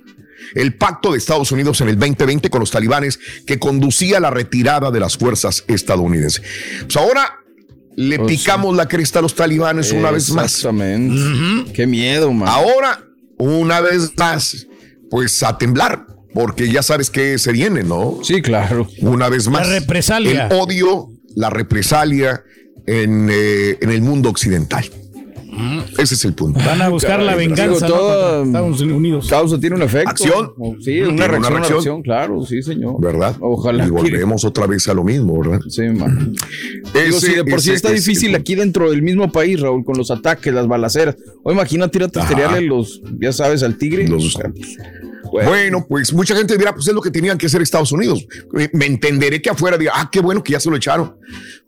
[0.53, 4.31] El pacto de Estados Unidos en el 2020 con los talibanes que conducía a la
[4.31, 6.41] retirada de las fuerzas estadounidenses.
[6.83, 7.39] Pues ahora
[7.97, 10.45] le Pues picamos la cresta a los talibanes una vez más.
[10.45, 11.73] Exactamente.
[11.73, 12.47] Qué miedo, man.
[12.47, 13.03] Ahora,
[13.37, 14.65] una vez más,
[15.09, 18.19] pues a temblar, porque ya sabes que se viene, ¿no?
[18.21, 18.87] Sí, claro.
[19.01, 19.67] Una vez más.
[19.67, 20.47] La represalia.
[20.47, 22.43] El odio, la represalia
[22.85, 24.85] en, eh, en el mundo occidental.
[25.97, 26.59] Ese es el punto.
[26.65, 29.27] Van a buscar la venganza digo, contra Estados Unidos.
[29.29, 30.09] Causa tiene un efecto.
[30.09, 30.51] Acción.
[30.57, 32.01] O- Sí, una reacción, una reacción.
[32.01, 32.99] claro, sí, señor.
[32.99, 33.37] ¿Verdad?
[33.39, 35.61] Ojalá Y volvemos otra vez a lo mismo, ¿verdad?
[35.69, 36.33] Sí, man.
[36.93, 39.85] Digo, Ese- si de por sí está es difícil aquí dentro del mismo país, Raúl,
[39.85, 41.15] con los ataques, las balaceras.
[41.43, 42.19] O imagínate ir a Ajá.
[42.19, 44.05] testerearle los, ya sabes, al tigre.
[44.09, 44.37] Los-
[45.31, 45.85] Bueno.
[45.87, 48.25] pues mucha gente dirá, pues es lo que tenían que hacer Estados Unidos.
[48.57, 51.15] Eh, Me entenderé que afuera diga, ah, qué bueno que ya se lo echaron.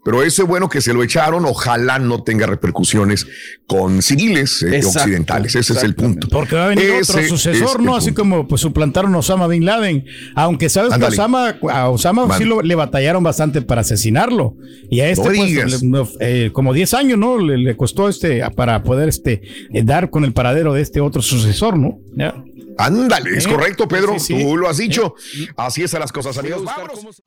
[0.06, 3.28] Pero ese bueno que se lo echaron, ojalá no tenga repercusiones
[3.66, 5.54] con civiles eh, occidentales.
[5.56, 6.28] Ese es el punto.
[6.30, 7.94] Porque va a venir Ese otro es sucesor, ¿no?
[7.96, 10.06] Así como pues suplantaron a Osama Bin Laden.
[10.36, 14.56] Aunque sabes que Osama, a Osama sí lo- le batallaron bastante para asesinarlo.
[14.90, 15.82] Y a este, No pues, digas.
[15.82, 17.38] le- no, eh, como 10 años, ¿no?
[17.38, 19.42] Le, le costó este para poder este
[19.74, 22.00] eh, dar con el paradero de este otro sucesor, ¿no?
[22.16, 22.34] Ya.
[22.78, 24.14] Ándale, es Eh, correcto, Pedro.
[24.20, 24.44] sí, sí.
[24.44, 25.16] Tú lo has dicho.
[25.56, 26.64] Así es a las cosas, amigos.
[26.64, 27.22] Vámonos.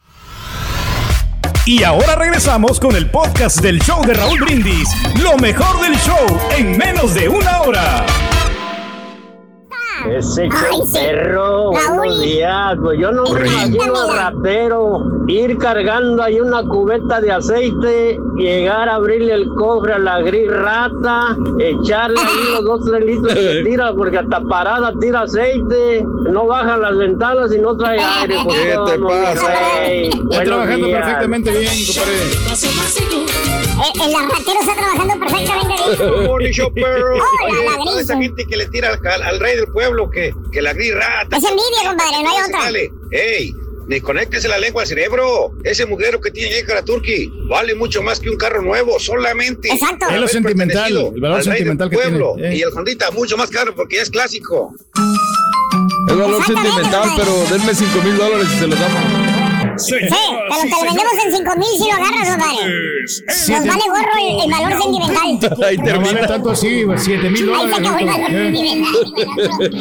[1.66, 4.88] Y ahora regresamos con el podcast del show de Raúl Brindis.
[5.22, 8.06] Lo mejor del show en menos de una hora.
[10.08, 10.48] Ese
[10.92, 12.76] perro, buenos días.
[12.82, 18.88] Pues yo no me imagino al rapero ir cargando ahí una cubeta de aceite, llegar
[18.88, 23.62] a abrirle el cofre a la gris rata, echarle ahí los dos, tres litros que
[23.64, 28.36] tira, porque hasta parada tira aceite, no baja las ventanas y no trae aire.
[28.44, 29.52] pues, ¿Qué te ¿cómo, pasa?
[29.86, 31.00] Está Buenos trabajando días.
[31.02, 32.12] perfectamente bien, compadre.
[33.80, 36.74] El, el ratero está trabajando perfectamente bien.
[36.74, 37.14] Perro.
[37.46, 38.18] Hola, la toda esa grisa.
[38.18, 41.36] gente que le tira al, al rey del pueblo, que, que la gris rata.
[41.36, 42.58] Es envidia, compadre, no hay otra.
[42.58, 43.52] Vale, ey,
[43.88, 45.52] desconéctese la lengua al cerebro.
[45.64, 49.68] Ese mugrero que tiene Yekara Turkey vale mucho más que un carro nuevo, solamente.
[49.72, 50.06] Exacto.
[50.08, 52.34] Es lo sentimental, el valor sentimental que pueblo.
[52.36, 52.58] tiene, eh.
[52.58, 54.72] Y el Hondita mucho más caro porque ya es clásico.
[56.08, 59.29] Es valor sentimental, pero denme 5 mil dólares y se los damos.
[59.80, 62.74] Sí, pero te lo vendemos en 5 mil si lo agarras, compadre.
[63.48, 65.64] Nos vale gorro el, el valor sentimental.
[65.64, 66.26] Ahí termina.
[66.26, 68.60] tanto así, 7 mil Ahí se acabó el valor dólares.
[68.60, 69.80] Eh, sentimental.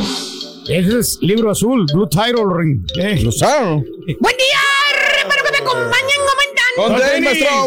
[0.69, 2.85] Ese es libro azul, Blue Title Ring.
[2.99, 3.19] Eh.
[3.23, 3.83] Lo saben.
[4.19, 4.59] Buen día,
[5.21, 6.19] hermano que me acompañan,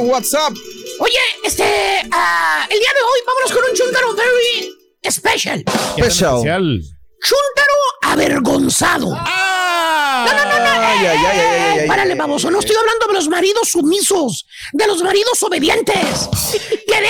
[0.09, 0.53] WhatsApp.
[1.01, 1.65] Oye, este,
[2.13, 5.65] ah, el día de hoy vámonos con un chuntaro very special.
[5.99, 6.83] Special.
[7.23, 9.15] Chuntaro avergonzado.
[9.17, 10.27] ¡Ah!
[10.27, 10.71] No, no, no, no.
[10.71, 11.89] Ay, ay, ay, ay, ay, ay.
[11.89, 12.51] Párale, baboso.
[12.51, 16.29] No estoy hablando de los maridos sumisos, de los maridos obedientes,
[16.87, 17.01] que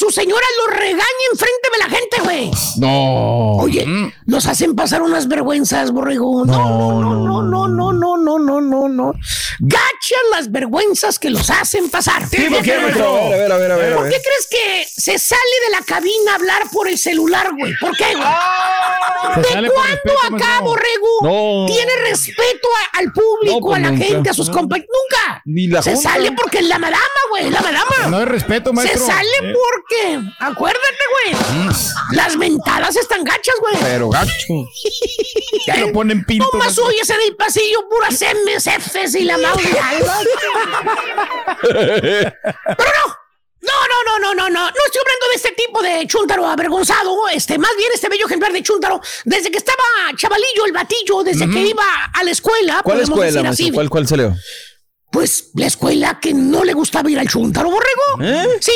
[0.00, 2.50] su señora los regañe enfrente de la gente, güey.
[2.78, 3.56] No.
[3.56, 3.86] Oye,
[4.26, 6.44] nos hacen pasar unas vergüenzas, borrego.
[6.46, 9.12] No, no, no, no, no, no, no, no, no, no.
[9.60, 12.26] Gachan las vergüenzas que los hacen pasar.
[12.28, 13.14] Sí, ¿por qué, maestro?
[13.16, 13.92] A ver, a ver, a ver.
[13.92, 17.50] a ¿Por qué crees que se sale de la cabina a hablar por el celular,
[17.58, 17.74] güey?
[17.78, 19.44] ¿Por qué, güey?
[19.44, 21.08] Se ¿De cuándo acá, borrego?
[21.22, 21.66] No.
[21.66, 24.04] Tiene respeto a- al público, No, pues a la nunca.
[24.04, 24.90] gente, a sus compañeros.
[24.90, 25.42] Nunca.
[25.44, 26.10] Ni la se junta.
[26.12, 28.06] sale porque es la madama, güey, la madama.
[28.08, 29.06] No hay respeto, Se maestro.
[29.06, 29.52] sale Eh.
[29.90, 31.36] Porque, acuérdate, güey.
[32.12, 33.74] Las mentadas están gachas, güey.
[33.80, 34.32] Pero gacho.
[35.66, 36.48] Ya lo ponen pinto.
[36.54, 36.84] Maestro.
[36.86, 39.62] oyes en el pasillo puras M's, F's y la mouse.
[41.62, 43.20] Pero no.
[43.62, 44.60] No, no, no, no, no, no.
[44.64, 47.28] No estoy hablando de este tipo de chúntaro avergonzado.
[47.28, 49.00] Este, más bien este bello ejemplar de chúntaro.
[49.24, 49.82] Desde que estaba
[50.16, 52.80] chavalillo, el batillo, desde que iba a la escuela.
[52.82, 53.70] ¿Cuál escuela, así.
[53.70, 54.34] ¿Cuál, cuál se leo?
[55.12, 58.22] Pues la escuela que no le gustaba ir al chúntaro, borrego.
[58.22, 58.46] ¿Eh?
[58.60, 58.72] Sí,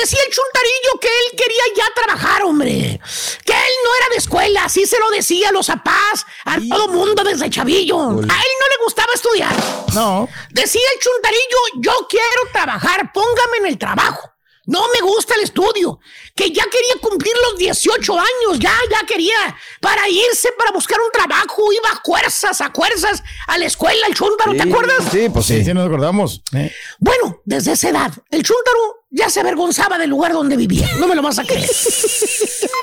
[0.00, 3.00] decía el chuntarillo que él quería ya trabajar, hombre.
[3.44, 6.88] Que él no era de escuela, así se lo decía a los papás, a todo
[6.88, 7.98] mundo desde chavillo.
[7.98, 9.54] A él no le gustaba estudiar.
[9.94, 10.28] No.
[10.50, 14.37] Decía el chuntarillo, yo quiero trabajar, póngame en el trabajo.
[14.68, 15.98] No me gusta el estudio.
[16.36, 19.56] Que ya quería cumplir los 18 años, ya, ya quería.
[19.80, 24.14] Para irse, para buscar un trabajo, iba a fuerzas, a fuerzas, a la escuela, el
[24.14, 25.04] chúntaro, ¿te acuerdas?
[25.10, 25.72] Sí, pues Sí, sí.
[25.72, 26.42] nos acordamos.
[26.52, 26.70] Eh.
[26.98, 30.86] Bueno, desde esa edad, el chúntaro ya se avergonzaba del lugar donde vivía.
[30.98, 31.68] No me lo vas a creer.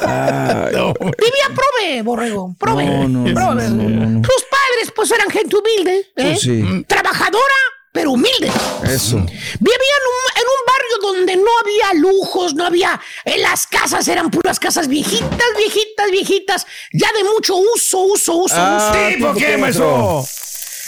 [0.01, 2.85] Ay, Vivía prove, borrego, prove.
[2.85, 3.69] No, no, no, prove.
[3.69, 4.21] no, no, no.
[4.27, 6.11] Sus padres, pues, eran gente humilde, ¿eh?
[6.15, 6.63] Pues sí.
[6.87, 7.54] Trabajadora,
[7.95, 8.51] pero humilde.
[8.83, 9.15] Eso.
[9.15, 12.99] Vivía en un, en un barrio donde no había lujos, no había.
[13.23, 18.55] eh, las casas eran puras casas viejitas, viejitas, viejitas, ya de mucho uso, uso, uso,
[18.57, 19.09] Ah, uso.
[19.09, 20.25] Sí, ¿por qué, maestro?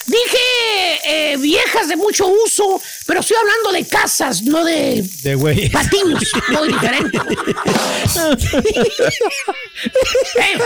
[0.08, 0.38] Dije
[1.06, 5.70] eh, viejas de mucho uso, pero estoy hablando de casas, no de De güey.
[5.70, 7.20] patiños, muy diferente.
[10.39, 10.58] Eh,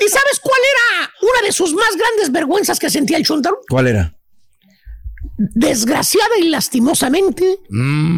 [0.00, 3.60] ¿Y sabes cuál era una de sus más grandes vergüenzas que sentía el chuntaro?
[3.68, 4.14] ¿Cuál era?
[5.54, 7.58] Desgraciada y lastimosamente,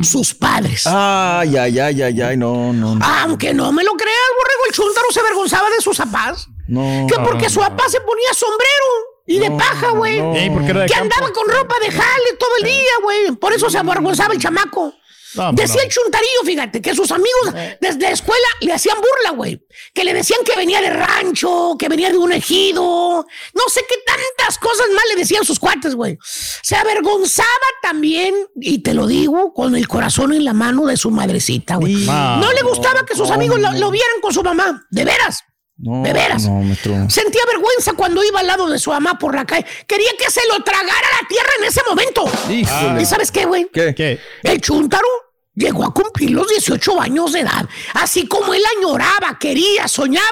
[0.02, 0.86] sus padres.
[0.86, 3.04] Ay, ay, ay, ay, ay, no, no, no.
[3.22, 6.48] Aunque no me lo creas, borrego, el chuntaro se avergonzaba de sus papás.
[6.68, 7.06] No.
[7.08, 8.84] Que porque su papá se ponía sombrero
[9.26, 10.18] y de paja, güey.
[10.18, 10.32] no.
[10.32, 10.40] De
[10.86, 10.94] Que campo.
[11.02, 13.32] andaba con ropa de jale todo el día, güey.
[13.36, 14.92] Por eso se avergonzaba el chamaco.
[15.34, 15.82] No, Decía no.
[15.82, 19.66] el chuntarillo, fíjate, que sus amigos desde la escuela le hacían burla, güey.
[19.92, 23.26] Que le decían que venía de rancho, que venía de un ejido.
[23.54, 26.18] No sé qué tantas cosas más le decían sus cuates, güey.
[26.22, 27.48] Se avergonzaba
[27.82, 31.94] también, y te lo digo, con el corazón en la mano de su madrecita, güey.
[32.06, 34.86] No le gustaba que sus amigos lo, lo vieran con su mamá.
[34.90, 35.42] De veras.
[35.84, 36.48] No, de veras.
[36.48, 36.94] No, maestro.
[37.10, 39.66] Sentía vergüenza cuando iba al lado de su mamá por la calle.
[39.86, 42.24] Quería que se lo tragara la tierra en ese momento.
[42.50, 43.02] Híjole.
[43.02, 43.68] ¿Y sabes qué, güey?
[43.70, 44.18] ¿Qué?
[44.42, 45.06] El chúntaro
[45.54, 47.68] llegó a cumplir los 18 años de edad.
[47.92, 50.24] Así como él añoraba, quería, soñaba.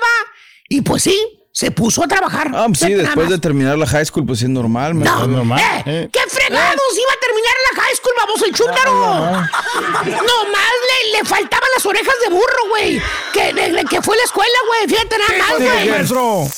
[0.71, 1.19] Y pues sí,
[1.53, 2.51] se puso a trabajar.
[2.55, 3.31] Ah, pues sí, Nada después más.
[3.31, 4.95] de terminar la high school, pues es normal.
[4.95, 5.27] maestro.
[5.29, 8.93] No, eh, ¿Qué fregados iba a terminar la high school, vamos, el chúntaro?
[10.07, 13.03] Nomás le, le faltaban las orejas de burro, güey.
[13.35, 14.89] Que, que fue a la escuela, güey.
[14.89, 16.53] Fíjate nada más, güey.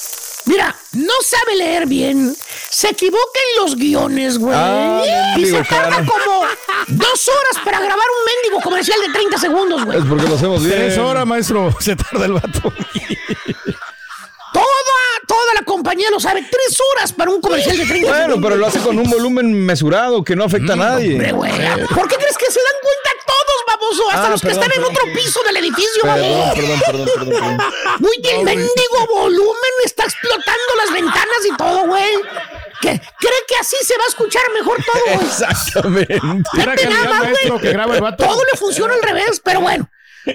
[0.46, 2.36] Mira, no sabe leer bien.
[2.70, 4.54] Se equivoca en los guiones, güey.
[4.56, 6.04] Ah, y se tarda cara.
[6.06, 6.46] como
[6.88, 9.98] dos horas para grabar un mendigo comercial de 30 segundos, güey.
[9.98, 10.76] Es porque lo hacemos bien.
[10.76, 11.74] Tres horas, maestro.
[11.80, 12.72] Se tarda el vato.
[15.44, 16.40] Toda, la compañía lo sabe.
[16.42, 20.24] Tres horas para un comercial de 30 Bueno, pero lo hace con un volumen mesurado
[20.24, 21.12] que no afecta a nadie.
[21.12, 21.52] Hombre, güey.
[21.52, 24.10] ¿Por qué crees que se dan cuenta todos, baboso?
[24.10, 24.96] Hasta Ah, los que perdón, están en perdón.
[25.04, 26.54] otro piso del edificio, Perdón, baboso.
[26.54, 27.58] perdón, perdón, perdón.
[27.98, 32.14] Muy el mendigo volumen está explotando las ventanas y todo, güey.
[32.80, 32.88] Que
[33.20, 35.26] cree que así se va a escuchar mejor todo, güey.
[35.26, 36.20] Exactamente.
[36.54, 38.16] Fíjate nada más, güey.
[38.16, 39.88] Todo le funciona al revés, pero bueno.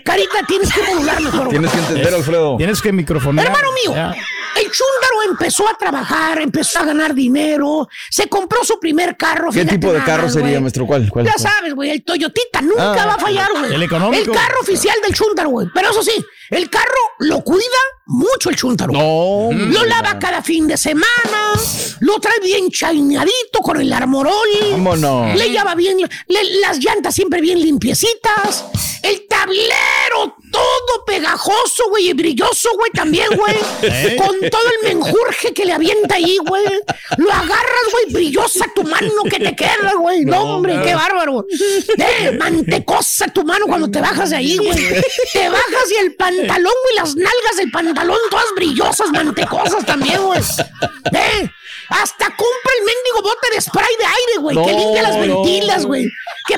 [0.06, 1.50] Carita, tienes que modular mejor.
[1.50, 2.58] Tienes que entender, Alfredo.
[2.58, 3.48] Tienes que microfonear.
[3.48, 4.16] Hermano mío, Ya.
[4.60, 9.52] El chúndaro empezó a trabajar, empezó a ganar dinero, se compró su primer carro.
[9.52, 10.62] ¿Qué tipo de nada carro sería, güey.
[10.62, 10.86] maestro?
[10.86, 11.10] ¿Cuál?
[11.10, 11.26] ¿Cuál?
[11.26, 11.52] Ya cuál?
[11.54, 13.74] sabes, güey, el Toyotita nunca Ah, va a fallar, güey.
[13.74, 14.32] el económico.
[14.32, 15.68] El carro oficial del chúndaro, güey.
[15.74, 16.14] Pero eso sí,
[16.50, 16.86] el carro
[17.20, 17.64] lo cuida
[18.08, 18.92] mucho el chúndaro.
[18.92, 19.50] No.
[19.52, 21.54] Lo lava cada fin de semana,
[22.00, 24.34] lo trae bien chaineadito con el armorol.
[24.72, 25.36] Vámonos.
[25.38, 28.66] Le lleva bien, le- las llantas siempre bien limpiecitas.
[29.04, 33.56] El tablero todo pegajoso, güey, y brilloso, güey, también, güey.
[33.82, 34.18] ¿Eh?
[34.18, 36.66] Con todo el menjurje que le avienta ahí, güey.
[37.18, 40.26] Lo agarras, güey, brillosa tu mano que te queda, güey.
[40.26, 41.46] No, hombre, qué bárbaro.
[41.98, 44.78] Eh, mantecosa tu mano cuando te bajas de ahí, güey.
[45.34, 50.40] Te bajas y el pantalón, güey, las nalgas del pantalón todas brillosas, mantecosas también, güey.
[50.40, 51.50] Eh,
[51.90, 55.86] hasta compra el mendigo bote de spray de aire, güey, que No, limpia las ventilas,
[55.86, 56.08] güey.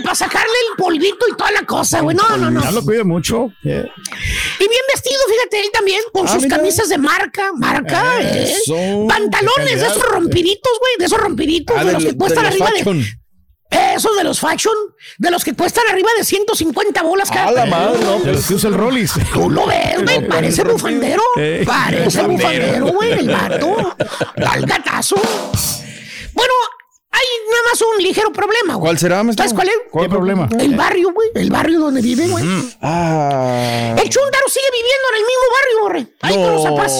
[0.03, 2.15] Para sacarle el polvito y toda la cosa, güey.
[2.15, 2.61] No, no, no.
[2.63, 3.51] Ya lo cuida mucho.
[3.63, 3.85] Eh.
[4.59, 6.57] Y bien vestido, fíjate, él también, con Ah, sus mira.
[6.57, 8.51] camisas de marca, marca, ¿eh?
[8.61, 9.05] Eso.
[9.07, 12.45] Pantalones de esos rompiditos, güey, de esos rompiditos, Ah, de, de los lo- que cuestan
[12.45, 12.99] arriba fashion.
[13.01, 13.21] de...
[13.95, 14.73] Esos de los fashion,
[15.17, 18.19] de los que cuestan arriba de 150 bolas cada A la madre, no.
[18.19, 19.13] De los que usa el Rollis.
[19.33, 21.21] Tú lo ves, güey, parece bufandero.
[21.37, 22.85] Eh, Parece bufandero.
[22.85, 23.95] bufandero, güey, el vato.
[24.45, 25.15] Al gatazo.
[26.33, 26.53] Bueno,
[27.13, 28.87] hay nada más un ligero problema, güey.
[28.87, 29.43] ¿Cuál será, maestro?
[29.43, 29.75] ¿Sabes cuál es?
[29.91, 30.47] ¿Qué problema?
[30.59, 31.29] El barrio, güey.
[31.35, 32.43] El barrio donde vive, güey.
[32.81, 33.95] Ah.
[34.01, 36.07] El chúndaro sigue viviendo en el mismo barrio, borre.
[36.21, 36.93] Ahí con los zapas.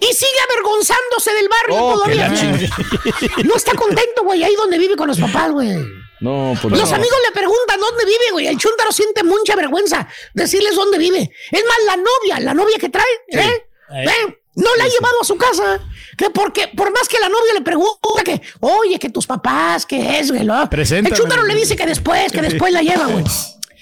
[0.00, 2.28] Y sigue avergonzándose del barrio Oh, que todavía.
[2.28, 3.44] la güey.
[3.44, 5.76] No está contento, güey, ahí donde vive con los papás, güey.
[6.20, 6.96] No, pues Los no.
[6.96, 8.46] amigos le preguntan dónde vive, güey.
[8.48, 11.30] El chúndaro siente mucha vergüenza decirles dónde vive.
[11.50, 13.64] Es más, la novia, la novia que trae, ¿eh?
[13.92, 14.39] ¿Eh?
[14.54, 15.80] No la ha llevado a su casa.
[16.16, 20.18] Que porque, por más que la novia le pregunta que, oye, que tus papás, que
[20.18, 20.42] es, güey.
[20.42, 23.24] El chúndaro le dice que después, que después la lleva, güey.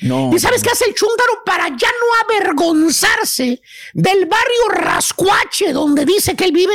[0.01, 0.31] No.
[0.33, 3.61] ¿Y sabes qué hace el chúndaro para ya no avergonzarse
[3.95, 6.75] del barrio Rascuache donde dice que él vive?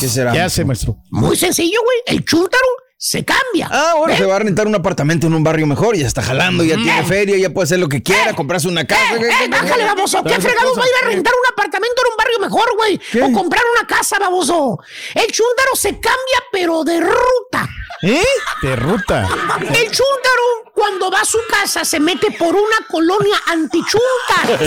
[0.00, 0.32] ¿Qué será?
[0.32, 0.96] ¿Qué hace, maestro?
[1.10, 1.98] Muy sencillo, güey.
[2.06, 2.66] El chúndaro
[3.04, 3.68] se cambia.
[3.70, 4.16] Ah, ahora ¿Eh?
[4.16, 7.04] se va a rentar un apartamento en un barrio mejor, ya está jalando, ya tiene
[7.04, 9.16] feria, ya puede hacer lo que quiera, comprarse una casa.
[9.16, 10.24] Eh, bájale, baboso.
[10.24, 12.98] ¿Qué fregados va a ir a rentar un apartamento en un barrio mejor, güey?
[13.22, 14.78] O comprar una casa, baboso.
[15.14, 17.68] El chúndaro se cambia, pero de ruta.
[18.00, 18.24] ¿Eh?
[18.62, 19.28] De ruta.
[19.60, 24.58] El chúndaro, cuando va a su casa, se mete por una colonia antichúntar.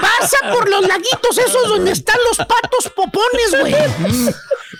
[0.00, 3.74] Pasa por los laguitos esos donde están los patos popones, güey.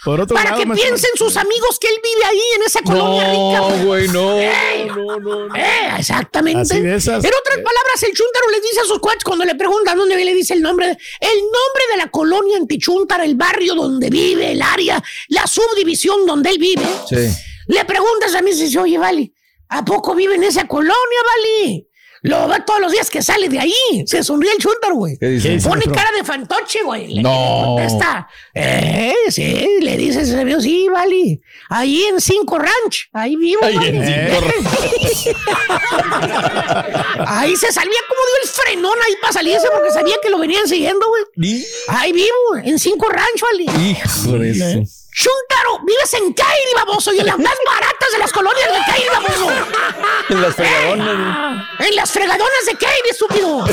[0.09, 3.25] Por otro Para lado, que piensen sus amigos que él vive ahí en esa colonia
[3.31, 3.61] rica.
[3.61, 4.39] No, güey, no.
[4.39, 4.87] Ey.
[4.87, 5.55] No, no, no.
[5.55, 6.61] Eh, exactamente.
[6.63, 7.23] Así de esas.
[7.23, 10.31] En otras palabras, el chúntaro les dice a sus cuates cuando le preguntan dónde vive,
[10.31, 14.53] le dice el nombre, de- el nombre de la colonia antichúntara, el barrio donde vive,
[14.53, 16.87] el área, la subdivisión donde él vive.
[17.07, 17.29] Sí.
[17.67, 19.35] Le preguntas a mí, dice, oye, Vali,
[19.69, 20.95] ¿a poco vive en esa colonia,
[21.37, 21.88] Vali?
[22.23, 23.73] Lo ve todos los días que sale de ahí.
[24.07, 25.17] Se sonríe el chúntaro, güey.
[25.19, 25.51] ¿Qué dice?
[25.51, 25.69] dice?
[25.69, 27.15] Pone cara de fantoche, güey.
[27.15, 27.75] Le No.
[27.77, 28.29] contesta.
[28.55, 31.41] Eh, sí, le dice ese amigo, sí, Vali.
[31.71, 33.09] Ahí en Cinco Ranch.
[33.13, 35.39] Ahí vivo, Ahí en Cinco
[37.27, 40.67] Ahí se salía como dio el frenón ahí para salirse porque sabía que lo venían
[40.69, 41.63] siguiendo, güey.
[41.89, 43.91] Ahí vivo, en Cinco Ranch, Vali.
[43.91, 44.83] Hijo de eso.
[45.13, 49.09] Chuntaro, vives en Kairi, baboso, y en las más baratas de las colonias de Kairi,
[49.09, 49.49] baboso.
[50.29, 51.69] En las fregadonas.
[51.79, 53.65] En las fregadonas de Kairi, estúpido.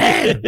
[0.00, 0.40] Eh,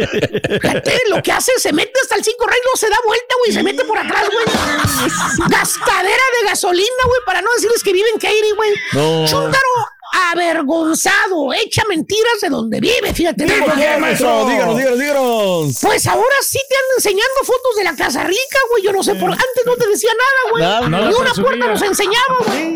[0.61, 3.63] Fíjate, lo que hace, se mete hasta el cinco rayos, se da vuelta, güey, se
[3.63, 4.45] mete por atrás, güey.
[5.49, 8.73] Gastadera de gasolina, güey, para no decirles que vive en Kairi, güey.
[8.91, 9.25] No.
[9.25, 9.67] Chuntaro
[10.11, 13.45] avergonzado, echa mentiras de donde vive, fíjate.
[13.47, 14.45] ¿Por nada qué, maestro?
[14.45, 15.77] Díganos, díganos, díganos.
[15.81, 18.83] Pues ahora sí te andan enseñando fotos de la Casa Rica, güey.
[18.83, 20.63] Yo no sé por antes no te decía nada, güey.
[20.63, 21.49] Nada, no Ni la una presumía.
[21.49, 22.75] puerta nos enseñaba, güey.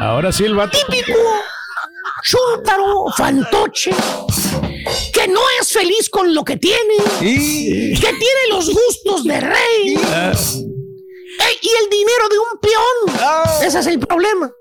[0.00, 0.78] Ahora sí el vato.
[0.90, 1.18] Típico
[2.22, 3.90] chúntaro fantoche
[5.12, 9.94] que no es feliz con lo que tiene, que tiene los gustos de rey.
[11.38, 13.18] Ey, y el dinero de un peón.
[13.20, 13.60] Ah.
[13.64, 14.52] Ese es el problema.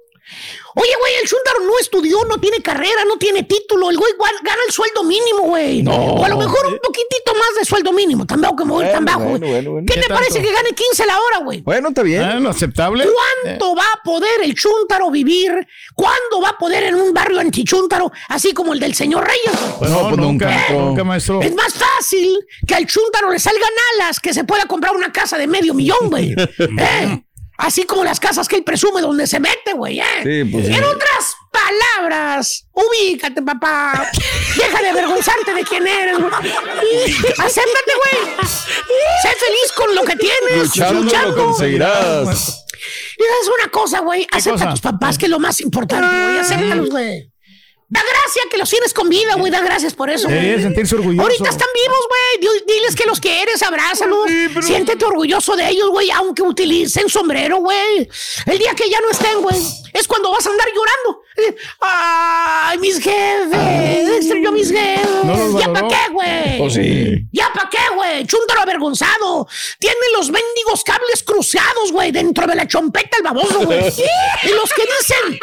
[0.76, 3.90] Oye, güey, el Chuntaro no estudió, no tiene carrera, no tiene título.
[3.90, 4.12] El güey
[4.44, 5.82] gana el sueldo mínimo, güey.
[5.84, 5.92] No.
[5.96, 8.26] O a lo mejor un poquitito más de sueldo mínimo.
[8.26, 9.40] Tan bajo que me voy tan Bueno, bajo, güey.
[9.40, 9.86] bueno, bueno, bueno.
[9.88, 10.22] ¿Qué ¿Qué te tanto?
[10.22, 11.62] parece que gane 15 la hora, güey?
[11.62, 12.44] Bueno, está bien.
[12.44, 13.06] Lo aceptable.
[13.44, 15.52] ¿Cuánto va a poder el chúntaro vivir?
[15.96, 19.60] ¿Cuándo va a poder en un barrio antichúntaro, así como el del señor Reyes?
[19.80, 19.92] güey?
[19.92, 20.74] No, pues nunca, nunca.
[20.74, 21.42] nunca, maestro.
[21.42, 25.38] Es más fácil que al chúntaro le salgan alas que se pueda comprar una casa
[25.38, 26.34] de medio millón, güey.
[26.60, 27.24] ¿Eh?
[27.60, 30.00] Así como las casas que él presume donde se mete, güey.
[30.00, 30.06] ¿eh?
[30.24, 30.74] Sí, pues sí.
[30.74, 34.10] En otras palabras, ubícate, papá.
[34.56, 36.32] Deja de avergonzarte de quién eres, güey.
[37.38, 38.48] Acéptate, güey.
[38.48, 40.68] Sé feliz con lo que tienes.
[40.68, 42.66] Luchando lo conseguirás.
[43.18, 44.26] Y es una cosa, güey.
[44.32, 44.70] Acepta cosa?
[44.70, 46.38] a tus papás, que es lo más importante, güey.
[46.38, 47.29] Acéptalos, güey.
[47.92, 49.52] Da gracia que los tienes con vida, güey.
[49.52, 50.28] Da gracias por eso,
[50.62, 51.24] sentirse orgulloso.
[51.24, 52.54] Ahorita están vivos, güey.
[52.68, 54.30] Di- Diles que los quieres, abrázalos.
[54.68, 58.08] Siéntete orgulloso de ellos, güey, aunque utilicen sombrero, güey.
[58.46, 59.58] El día que ya no estén, güey,
[59.94, 61.24] es cuando vas a andar llorando.
[61.80, 64.10] Ay, mis jefes.
[64.18, 65.24] Extraño mis jefes.
[65.24, 66.58] No ¿Ya para qué, güey?
[66.58, 67.26] Pues sí.
[67.32, 68.26] ¿Ya para qué, güey?
[68.26, 69.48] Chúntaro avergonzado.
[69.80, 73.80] Tiene los mendigos cables cruzados, güey, dentro de la chompeta el baboso, güey.
[74.44, 75.40] Y los que dicen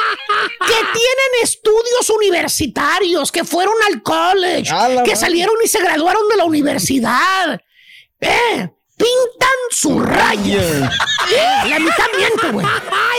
[0.66, 4.70] que tienen estudios universitarios, que fueron al college,
[5.04, 7.60] que salieron y se graduaron de la universidad.
[8.20, 8.70] ¿Eh?
[8.96, 10.90] Pintan su raya.
[11.68, 12.66] La mitad miente, güey.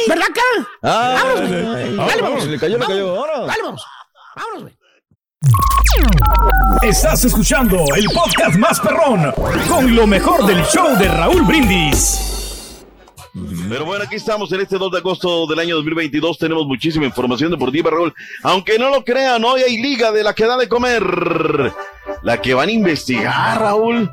[0.08, 0.70] ¿Verdad, acá?
[0.84, 1.96] Ah, Vámonos, güey.
[1.96, 2.46] Dale, vamos.
[2.48, 3.16] le cayó, le cayó.
[3.16, 3.40] Ahora.
[3.42, 3.86] Dale, vamos.
[4.36, 4.78] Vámonos, güey.
[6.82, 9.32] Estás escuchando el podcast más perrón
[9.68, 12.84] con lo mejor del show de Raúl Brindis.
[13.70, 16.38] Pero bueno, aquí estamos en este 2 de agosto del año 2022.
[16.40, 18.14] Tenemos muchísima información deportiva, Raúl.
[18.44, 21.04] Aunque no lo crean, hoy hay liga de la que da de comer.
[22.24, 24.10] La que van a investigar, Raúl.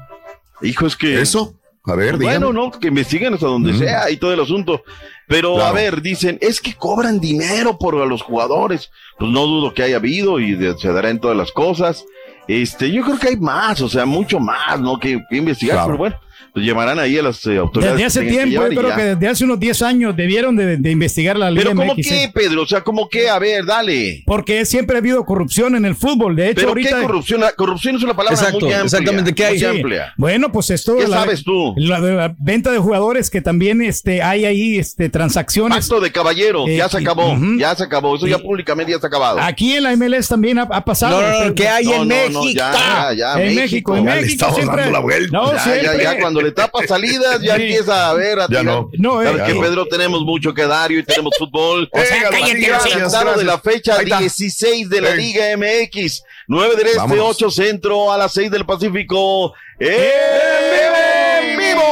[0.62, 1.20] Hijo, es que...
[1.20, 1.54] ¿Eso?
[1.86, 2.38] A ver, dígame.
[2.38, 4.82] Bueno, no, que investiguen hasta donde sea y todo el asunto.
[5.28, 8.90] Pero a ver, dicen, es que cobran dinero por a los jugadores.
[9.18, 12.04] Pues no dudo que haya habido y de- se dará en todas las cosas.
[12.48, 14.98] Este, yo creo que hay más, o sea, mucho más, ¿no?
[14.98, 15.88] Que, que investigar, Claro.
[15.88, 16.20] pero bueno,
[16.54, 17.96] pues llevarán ahí a las eh, autoridades.
[17.98, 21.36] Desde hace tiempo, yo creo que desde hace unos 10 años debieron de, de investigar
[21.36, 22.08] la Liga Pero ¿cómo MX.
[22.08, 22.30] qué, ¿eh?
[22.32, 22.62] Pedro?
[22.62, 23.28] O sea, ¿cómo qué?
[23.28, 24.22] A ver, dale.
[24.24, 26.36] Porque siempre ha habido corrupción en el fútbol.
[26.36, 26.96] De hecho, ¿Pero ahorita.
[27.00, 27.40] qué corrupción?
[27.40, 28.84] La corrupción es una palabra Exacto, muy amplia.
[28.84, 29.52] exactamente, ¿qué hay?
[29.54, 29.66] Muy Sí.
[29.66, 30.12] amplia.
[30.16, 30.96] Bueno, pues esto.
[30.96, 31.74] ¿Qué la- sabes tú?
[31.76, 35.76] La, la venta de jugadores que también este, hay ahí este, transacciones.
[35.88, 37.58] Pacto de caballeros, Eh, ya se y- acabó, ujú.
[37.58, 38.14] ya se acabó.
[38.14, 39.40] Eso ya Y- públicamente ya está acabado.
[39.40, 41.20] Aquí en la MLS también ha, ha pasado.
[41.20, 42.32] No, no, no, Pero- ¿qué hay No, en no, México?
[42.44, 44.76] no, ya, ya, ya, en México, en Ya le México estamos siempre.
[44.82, 45.36] dando la vuelta.
[45.36, 45.82] No, ya, siempre.
[45.98, 47.62] ya, ya, cuando le tapas salidas, ya Sí.
[47.62, 48.64] empieza a ver, a Ya tirar.
[48.64, 48.90] no.
[48.98, 49.60] No, eh, ¿Sabes ya qué, no.
[49.60, 49.86] Pedro?
[49.86, 51.88] Tenemos mucho que dar y hoy tenemos fútbol.
[51.92, 54.18] O sea, Venga, cállate, los de la fecha Ahí está.
[54.18, 55.14] 16 de la.
[55.14, 56.22] Liga MX.
[56.46, 57.36] 9 del Este, Vámonos.
[57.36, 59.54] 8 Centro, a las 6 del Pacífico.
[59.78, 61.82] ¡En vivo!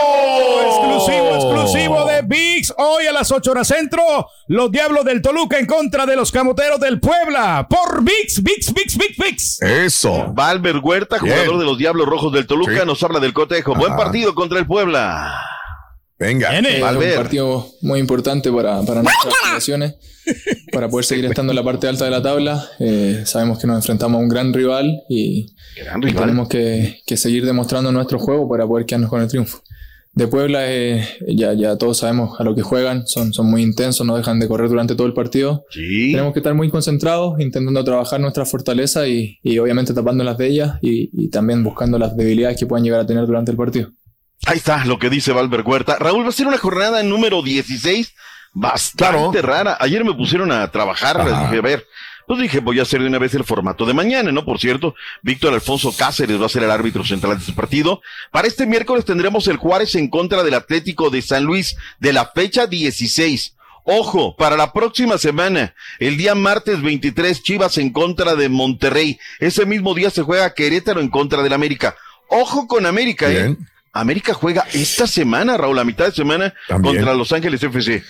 [0.67, 2.75] Exclusivo, exclusivo de VIX.
[2.79, 4.03] Hoy a las 8 horas centro,
[4.49, 7.67] los Diablos del Toluca en contra de los Camoteros del Puebla.
[7.69, 9.63] Por VIX, VIX, VIX, VIX, VIX.
[9.63, 10.33] Eso.
[10.33, 11.35] Valver Huerta, Bien.
[11.37, 12.87] jugador de los Diablos Rojos del Toluca, Sí.
[12.87, 13.75] nos habla del cotejo.
[13.75, 15.39] Buen partido contra el Puebla.
[16.19, 16.51] Venga.
[16.51, 16.81] Viene.
[16.81, 17.17] Val- un Valver.
[17.17, 19.97] partido muy importante para, para nuestras aspiraciones,
[20.73, 22.65] para poder seguir estando en la parte alta de la tabla.
[22.79, 26.23] Eh, sabemos que nos enfrentamos a un gran rival y, Gran y rival.
[26.25, 29.63] tenemos que, que seguir demostrando nuestro juego para poder quedarnos con el triunfo.
[30.15, 34.07] De Puebla, eh, ya, ya todos sabemos a lo que juegan, son, son muy intensos,
[34.07, 35.65] no dejan de correr durante todo el partido.
[35.71, 36.11] Sí.
[36.13, 40.49] Tenemos que estar muy concentrados, intentando trabajar nuestra fortaleza y, y obviamente tapando las de
[40.49, 43.91] ellas y, y también buscando las debilidades que puedan llegar a tener durante el partido.
[44.45, 45.97] Ahí está lo que dice Valver Huerta.
[45.99, 48.13] Raúl, va a ser una jornada número 16
[48.53, 49.77] bastante rara.
[49.81, 51.87] Ayer me pusieron a trabajar, les dije, a ver,
[52.27, 54.45] pues dije, voy a hacer de una vez el formato de mañana, ¿no?
[54.45, 58.01] Por cierto, Víctor Alfonso Cáceres va a ser el árbitro central de este partido.
[58.31, 62.27] Para este miércoles tendremos el Juárez en contra del Atlético de San Luis de la
[62.27, 63.57] fecha 16.
[63.85, 69.19] Ojo, para la próxima semana, el día martes 23, Chivas en contra de Monterrey.
[69.41, 71.97] Ese mismo día se juega Querétaro en contra del América.
[72.29, 73.43] Ojo con América, ¿eh?
[73.43, 73.69] Bien.
[73.93, 76.97] América juega esta semana, Raúl, a mitad de semana También.
[76.97, 78.03] contra Los Ángeles FC.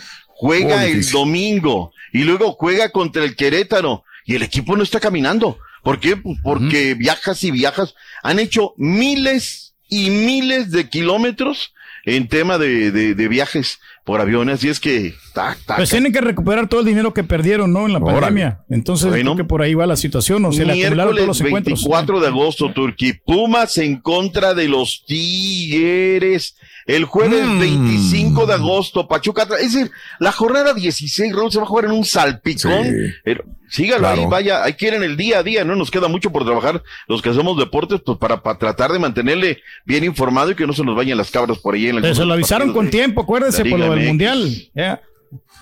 [0.42, 1.12] Juega Muy el difícil.
[1.12, 5.56] domingo y luego juega contra el Querétaro y el equipo no está caminando.
[5.84, 6.16] ¿Por qué?
[6.16, 7.94] Pues porque viajas y viajas.
[8.24, 11.72] Han hecho miles y miles de kilómetros
[12.04, 16.12] en tema de, de, de viajes por aviones, y es que tac, tac, Pues tienen
[16.12, 17.86] que recuperar todo el dinero que perdieron, ¿no?
[17.86, 18.20] En la Órale.
[18.20, 18.60] pandemia.
[18.68, 19.34] Entonces, Bueno.
[19.34, 20.44] creo que por ahí va la situación.
[20.44, 21.80] O se le acumularon todos los Miércoles encuentros.
[21.84, 23.14] 24 de agosto, Turquía.
[23.24, 26.56] Pumas en contra de los Tigres.
[26.86, 27.58] El jueves Mm.
[27.60, 29.42] 25 de agosto, Pachuca.
[29.60, 32.84] Es decir, la jornada 16, Raúl, se va a jugar en un salpicón.
[32.84, 33.12] Sí.
[33.24, 34.22] Pero sígalo Claro.
[34.22, 35.76] ahí, vaya, ahí quieren el día a día, ¿no?
[35.76, 39.60] Nos queda mucho por trabajar los que hacemos deportes, pues para, para tratar de mantenerle
[39.84, 42.14] bien informado y que no se nos vayan las cabras por ahí en el Eh,
[42.14, 44.50] Se lo avisaron con tiempo, acuérdese, La por lo del mundial.
[44.74, 45.00] Ya.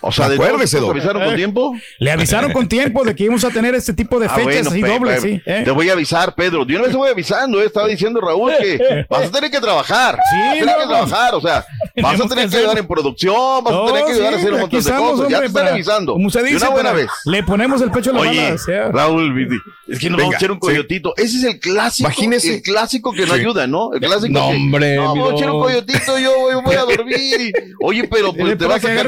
[0.02, 0.80] O sea, de Acuérdese.
[0.80, 1.36] ¿te avisaron con Eh.
[1.36, 1.74] tiempo?
[1.98, 4.70] Le avisaron con tiempo de que íbamos a tener este tipo de Ah, fechas bueno,
[4.70, 5.42] así dobles, sí.
[5.44, 5.60] ¿eh?
[5.62, 6.64] Te voy a avisar, Pedro.
[6.64, 7.66] De una vez te voy avisando, eh.
[7.66, 10.18] Estaba diciendo Raúl que vas a tener que trabajar.
[10.30, 10.88] Sí, vas a tener que no.
[10.88, 11.66] trabajar, o sea,
[12.02, 14.52] vas a tener que ayudar en producción, vas a tener No, que ayudar a hacer
[14.54, 15.28] un montón de estamos, cosas.
[15.28, 16.12] ya te están para- avisando.
[16.14, 17.06] Como se De dice, una buena vez.
[17.26, 18.66] le ponemos el pecho a las Oye, balas.
[18.66, 18.88] ya.
[18.88, 20.60] Raúl, es que nos vamos a echar un sí.
[20.60, 21.14] coyotito.
[21.18, 22.08] Ese es el clásico.
[22.08, 22.54] Imagínese.
[22.54, 23.92] El clásico que no ayuda, ¿no?
[23.92, 27.52] El clásico No, hombre, No, vamos a echar un coyotito, yo voy, a dormir.
[27.82, 29.06] Oye, pero pues te para vas a sacar.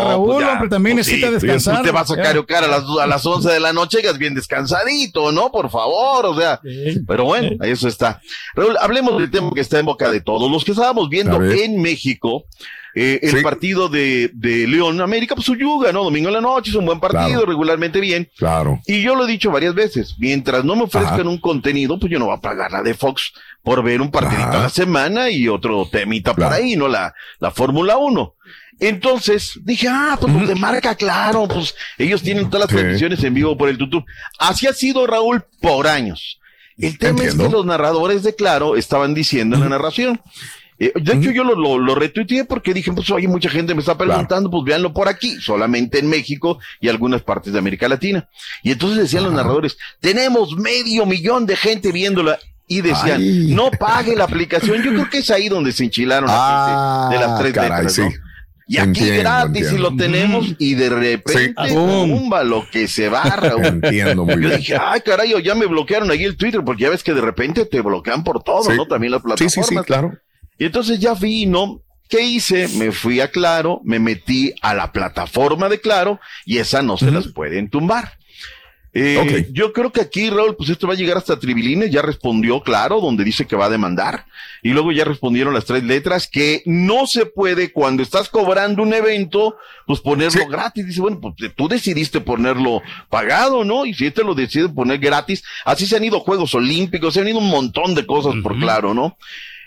[0.00, 1.76] Raúl, hombre, también necesita descansar.
[1.76, 2.22] Pues te vas a Ya.
[2.22, 5.50] cariocar a las, a las 11 de la noche, llegas bien descansadito, ¿no?
[5.50, 6.60] Por favor, o sea.
[7.06, 8.20] Pero bueno, eso está.
[8.54, 10.50] Raúl, hablemos del tema que está en boca de todos.
[10.50, 12.44] Los que estábamos viendo en México,
[12.94, 13.42] eh, el Sí.
[13.42, 16.02] partido de, de León América, pues su yuga, ¿no?
[16.04, 17.46] Domingo en la noche, es un buen partido, Claro.
[17.46, 18.30] regularmente bien.
[18.38, 18.80] Claro.
[18.86, 21.28] Y yo lo he dicho varias veces, mientras no me ofrezcan Ajá.
[21.28, 23.32] un contenido, pues yo no voy a pagar la de Fox
[23.62, 24.58] por ver un partidito Ajá.
[24.60, 26.54] a la semana y otro temita por Claro.
[26.54, 26.88] ahí, ¿no?
[26.88, 28.34] La, la Fórmula 1.
[28.78, 32.76] Entonces dije, ah, pues los de marca, claro, pues ellos tienen todas las Sí.
[32.76, 34.04] transmisiones en vivo por el YouTube.
[34.38, 36.38] Así ha sido Raúl por años.
[36.78, 40.20] El tema es que los narradores de Claro estaban diciendo en la narración.
[40.78, 43.80] eh, de hecho, yo lo, lo, lo retuiteé porque dije, pues oye, mucha gente me
[43.80, 48.28] está preguntando, pues véanlo por aquí, solamente en México y algunas partes de América Latina.
[48.62, 52.38] Y entonces decían los narradores, tenemos medio millón de gente viéndola.
[52.68, 53.54] Y decían, Ay.
[53.54, 54.82] no pague la aplicación.
[54.82, 57.70] Yo creo que es ahí donde se enchilaron la Ah, gente de las tres caray,
[57.70, 58.10] letras, ¿no?
[58.10, 58.16] sí.
[58.68, 59.76] Y aquí Entiendo, gratis entiendo.
[59.76, 61.74] y lo tenemos y de repente, Sí.
[61.74, 62.42] ¡pumba!
[62.42, 63.64] Lo que se Raúl.
[63.64, 64.56] Entiendo muy Yo bien.
[64.56, 67.64] dije, ay, caray, ya me bloquearon ahí el Twitter, porque ya ves que de repente
[67.66, 68.76] te bloquean por todo, Sí.
[68.76, 68.86] ¿no?
[68.86, 69.66] También las Sí, plataformas.
[69.68, 70.18] sí, sí, claro.
[70.58, 71.80] Y entonces ya vi, ¿no?
[72.08, 72.68] ¿Qué hice?
[72.76, 77.10] Me fui a Claro, me metí a la plataforma de Claro y esa no se
[77.10, 78.12] las pueden tumbar.
[78.98, 79.48] Eh, Ok.
[79.52, 83.00] Yo creo que aquí, Raúl, pues esto va a llegar hasta Tribilines, ya respondió Claro,
[83.00, 84.24] donde dice que va a demandar.
[84.62, 88.94] Y luego ya respondieron las tres letras que no se puede cuando estás cobrando un
[88.94, 90.48] evento, pues ponerlo Sí.
[90.50, 90.86] gratis.
[90.86, 92.80] Dice, bueno, pues tú decidiste ponerlo
[93.10, 93.84] pagado, ¿no?
[93.84, 97.28] Y si este lo decide poner gratis, así se han ido Juegos Olímpicos, se han
[97.28, 99.18] ido un montón de cosas por Claro, ¿no?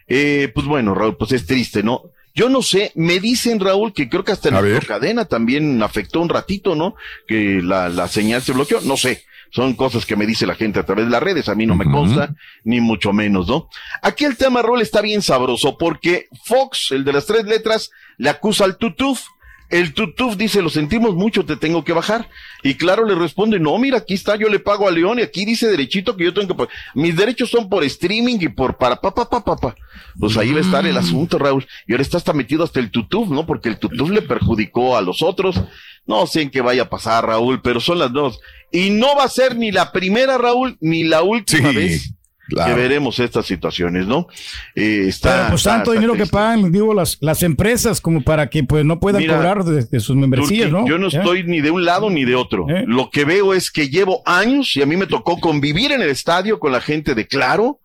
[0.07, 2.01] Eh, pues bueno, Raúl, pues es triste, ¿no?
[2.36, 6.21] Yo no sé, me dicen Raúl que creo que hasta en la cadena también afectó
[6.21, 6.95] un ratito, ¿no?
[7.27, 9.23] Que la, la señal se bloqueó, no sé.
[9.51, 11.75] Son cosas que me dice la gente a través de las redes, a mí no
[11.75, 13.67] me consta, ni mucho menos, ¿no?
[14.03, 18.30] Aquí el tema, Raúl, está bien sabroso porque Fox, el de las tres letras, le
[18.30, 19.21] acusa al Tutuf.
[19.70, 22.28] El Tutuf dice, lo sentimos mucho, te tengo que bajar.
[22.63, 25.45] Y claro, le responde, no, mira, aquí está, yo le pago a León y aquí
[25.45, 26.74] dice derechito que yo tengo que pagar.
[26.95, 29.76] Mis derechos son por streaming y por para pa, pa, pa, pa, pa.
[30.20, 31.67] Pues ahí va a estar el asunto, Raúl.
[31.88, 33.45] Y ahora está hasta metido hasta el Tutuf, ¿no?
[33.45, 35.61] Porque el Tutuf le perjudicó a los otros.
[36.07, 38.39] No sé en qué vaya a pasar, Raúl, pero son las dos.
[38.72, 42.18] Y no va a ser ni la primera, Raúl, ni la última Sí, vez
[42.49, 42.73] claro.
[42.73, 44.27] que veremos estas situaciones, ¿no?
[44.75, 48.49] Eh, está, Pero pues tanto está dinero que pagan, digo, las, las empresas como para
[48.49, 50.87] que pues no puedan Mira, cobrar de, de sus membresías, ¿no?
[50.87, 52.67] Yo no estoy ni de un lado ni de otro.
[52.69, 52.83] ¿Eh?
[52.87, 56.09] Lo que veo es que llevo años y a mí me tocó convivir en el
[56.09, 57.79] estadio con la gente de Claro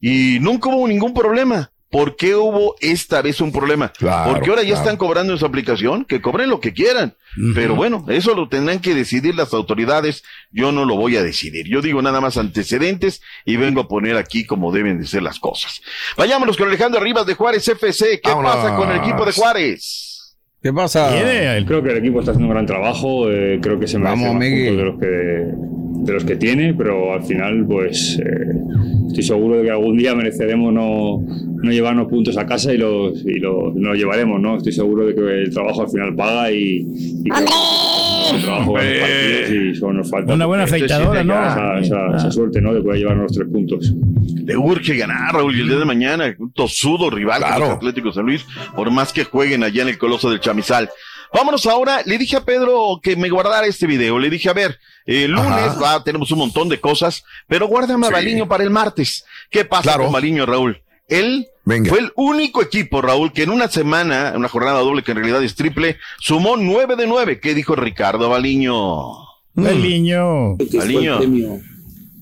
[0.00, 1.70] y nunca hubo ningún problema.
[1.94, 3.92] ¿Por qué hubo esta vez un problema?
[3.92, 4.82] Claro, Porque ahora ya claro.
[4.82, 7.14] están cobrando en su aplicación, que cobren lo que quieran.
[7.54, 10.24] Pero bueno, eso lo tendrán que decidir las autoridades.
[10.50, 11.68] Yo no lo voy a decidir.
[11.68, 15.38] Yo digo nada más antecedentes y vengo a poner aquí como deben de ser las
[15.38, 15.82] cosas.
[16.16, 18.20] Vayámonos con Alejandro Rivas de Juárez FC.
[18.20, 18.56] ¿Qué Vámonos.
[18.56, 20.36] pasa con el equipo de Juárez?
[20.60, 21.10] ¿Qué pasa?
[21.64, 24.34] Creo que el equipo está haciendo un gran trabajo, eh, creo que se merece Vamos,
[24.34, 28.52] más puntos de los que de los que tiene, pero al final pues eh,
[29.08, 33.24] estoy seguro de que algún día mereceremos no, no llevarnos puntos a casa y los
[33.24, 34.56] y los, nos los llevaremos, ¿no?
[34.56, 36.86] Estoy seguro de que el trabajo al final paga y,
[37.24, 41.34] y trabajo y solo nos falta Una buena afeitadora, ¿no?
[41.34, 42.74] esa, esa- esa suerte, ¿no?
[42.74, 43.94] De poder llevarnos los tres puntos.
[44.44, 47.72] Le urge ganar, Raúl, y el día de mañana, un tosudo rival Claro.
[47.72, 48.44] Atlético San Luis,
[48.76, 50.88] por más que jueguen allá en el Coloso del Chamizal.
[51.34, 54.78] Vámonos ahora, le dije a Pedro que me guardara este video, le dije, a ver,
[55.04, 55.80] el lunes Ajá.
[55.80, 58.14] va, tenemos un montón de cosas, pero guárdame a Sí.
[58.14, 59.24] Baliño para el martes.
[59.50, 60.04] ¿Qué pasa Claro.
[60.04, 60.80] con Baliño, Raúl?
[61.08, 61.90] Él Venga.
[61.90, 65.42] fue el único equipo, Raúl, que en una semana, una jornada doble que en realidad
[65.42, 67.40] es triple, sumó nueve de nueve.
[67.40, 69.02] ¿Qué dijo Ricardo Baliño?
[69.56, 70.56] El Baliño.
[71.18, 71.60] premio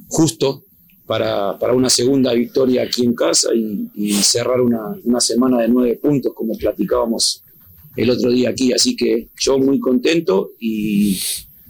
[0.09, 0.65] justo
[1.07, 5.69] para, para una segunda victoria aquí en casa y, y cerrar una, una semana de
[5.69, 7.45] nueve puntos, como platicábamos
[7.97, 8.73] el otro día aquí.
[8.73, 11.21] Así que yo muy contento y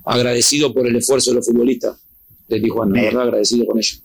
[0.04, 2.00] agradecido por el esfuerzo de los futbolistas
[2.48, 4.02] de Tijuana, la verdad agradecido con ellos.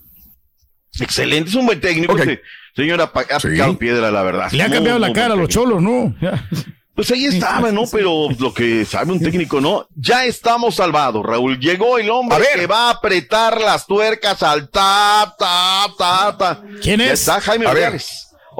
[1.00, 2.16] Excelente, es un buen técnico.
[2.18, 2.40] se-
[2.74, 4.50] Señora, ha pa- ha picado piedra, la verdad.
[4.52, 6.14] Le ha Muy, cambiado la muy cara a los cholos, ¿no?
[6.20, 6.48] Ya.
[6.94, 7.84] Pues ahí estaba, ¿no?
[7.90, 9.86] Pero lo que sabe un técnico, ¿no?
[9.94, 11.58] Ya estamos salvados, Raúl.
[11.60, 16.64] Llegó el hombre que va a apretar las tuercas al ta, ta, ta, ta.
[16.82, 17.20] ¿Quién Ya es?
[17.20, 18.00] está Jaime ver.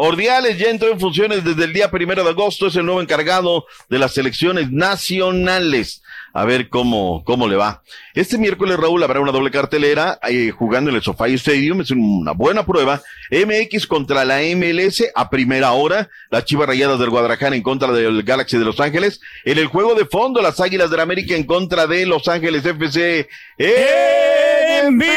[0.00, 0.56] Ordiales.
[0.58, 3.98] Ya entró en funciones desde el día primero de agosto, es el nuevo encargado de
[3.98, 6.04] las selecciones nacionales.
[6.32, 7.82] A ver cómo, cómo le va.
[8.14, 11.80] Este miércoles, Raúl, habrá una doble cartelera eh, jugando en el SoFi Stadium.
[11.80, 13.00] Es una buena prueba.
[13.30, 16.08] MX contra la MLS a primera hora.
[16.30, 19.20] Las Chivas Rayadas del Guadalajara en contra del Galaxy de Los Ángeles.
[19.44, 23.28] En el juego de fondo, las Águilas del América en contra de Los Ángeles FC.
[23.58, 25.08] ¡En vivo!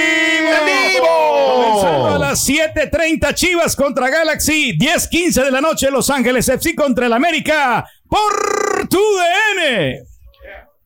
[1.56, 7.06] Comenzando a las 7:30 Chivas contra Galaxy, 10:15 de la noche Los Ángeles FC contra
[7.06, 10.11] el América por tu DN.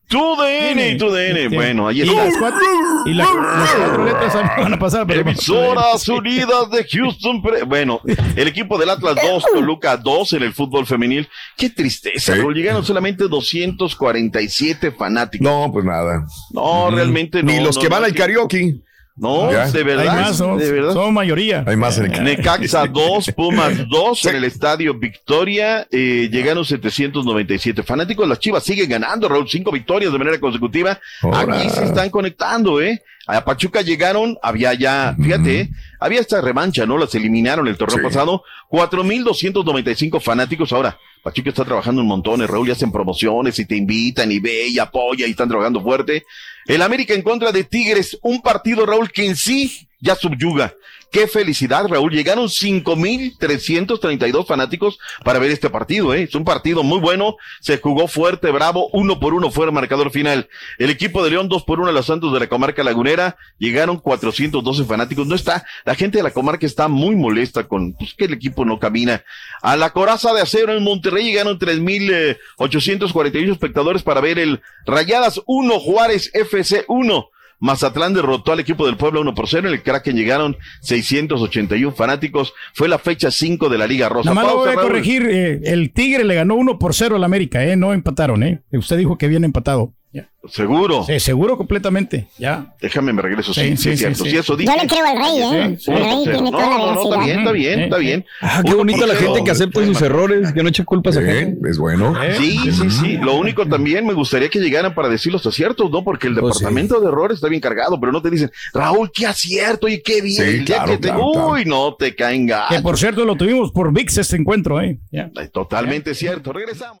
[0.08, 1.48] Tu DN y tu DN.
[1.56, 2.24] Bueno, ahí Y está.
[2.26, 2.60] las cuatro,
[3.06, 5.06] y la- las cuatro letras van a pasar.
[5.06, 7.42] pero- Emisoras Unidas de Houston.
[7.42, 8.00] pre- Bueno,
[8.36, 11.28] el equipo del Atlas 2, Toluca 2 en el fútbol femenil.
[11.56, 12.42] Qué tristeza, Sí.
[12.54, 15.44] Llegaron solamente 247 fanáticos.
[15.44, 16.24] No, pues nada.
[16.52, 17.50] No, realmente no.
[17.52, 18.76] Ni los no, que van no, al karaoke.
[19.16, 19.70] No, Ya.
[19.70, 20.08] de verdad.
[20.08, 20.56] Hay más, ¿no?
[20.58, 20.92] de verdad.
[20.92, 21.64] Son mayoría.
[21.66, 25.86] Hay más en el Necaxa 2, Pumas 2 en el estadio Victoria.
[25.90, 28.28] Eh, llegaron 797 fanáticos.
[28.28, 29.48] Las Chivas siguen ganando, Raúl.
[29.48, 31.00] Cinco victorias de manera consecutiva.
[31.32, 33.02] Aquí se están conectando, ¿eh?
[33.28, 35.70] A Pachuca llegaron, había ya, fíjate, ¿eh?
[35.98, 36.96] había esta revancha, ¿no?
[36.96, 38.04] Las eliminaron el torneo Sí.
[38.04, 38.44] pasado.
[38.70, 40.72] 4.295 fanáticos.
[40.72, 42.46] Ahora, Pachuca está trabajando un montón, ¿eh?
[42.46, 46.24] Raúl, y hacen promociones y te invitan y ve y apoya y están trabajando fuerte.
[46.66, 50.74] El América en contra de Tigres, un partido, Raúl, que en sí ya subyuga.
[51.10, 52.12] Qué felicidad, Raúl.
[52.12, 56.24] Llegaron 5.332 fanáticos para ver este partido, ¿eh?
[56.24, 57.36] Es un partido muy bueno.
[57.60, 58.88] Se jugó fuerte, bravo.
[58.92, 60.48] Uno por uno fue el marcador final.
[60.78, 63.36] El equipo de León, dos por uno a los Santos de la comarca lagunera.
[63.58, 65.26] Llegaron 412 fanáticos.
[65.26, 68.64] No está, la gente de la comarca está muy molesta con, pues que el equipo
[68.64, 69.24] no camina.
[69.62, 75.80] A la coraza de acero en Monterrey llegaron 3.848 espectadores para ver el Rayadas 1,
[75.80, 77.30] Juárez FC 1.
[77.58, 79.68] Mazatlán derrotó al equipo del Puebla 1 por 0.
[79.68, 82.52] En el Kraken llegaron 681 fanáticos.
[82.74, 84.34] Fue la fecha 5 de la Liga Rosa.
[84.34, 85.26] Nada más voy a corregir.
[85.30, 87.76] eh, el Tigre le ganó 1 por 0 al América, ¿eh?
[87.76, 88.62] No empataron, ¿eh?
[88.72, 89.92] Usted dijo que viene empatado.
[90.12, 90.28] Ya.
[90.48, 91.04] Seguro.
[91.04, 92.28] Sí, seguro completamente.
[92.38, 92.74] Ya.
[92.80, 93.52] Déjame me regreso.
[93.52, 94.18] Sí, Sí, sí, cierto.
[94.18, 94.36] sí, Sí, sí.
[94.38, 94.72] eso Yo dije.
[94.80, 95.78] le creo al rey, ¿eh?
[95.88, 98.24] El rey tiene toda la No, no, no, está bien, está bien, está bien.
[98.40, 101.68] Ah, qué bonita la gente que acepta sus errores, que no echa culpas a gente.
[101.68, 102.14] Es bueno.
[102.38, 103.16] Sí, sí, sí.
[103.18, 106.02] Lo único también me gustaría que llegaran para decir los aciertos, ¿no?
[106.04, 109.26] Porque el Pues departamento de errores está bien cargado, pero no te dicen, Raúl, qué
[109.26, 110.64] acierto y qué bien.
[110.64, 111.48] Claro, que te- claro, claro.
[111.50, 114.98] Uy, no te caen Que por cierto lo tuvimos por VIX este encuentro, ¿eh?
[115.10, 115.30] Ya.
[115.52, 116.52] Totalmente cierto.
[116.52, 117.00] Regresamos.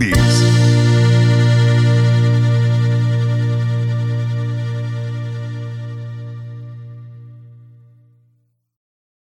[0.00, 0.89] 90s.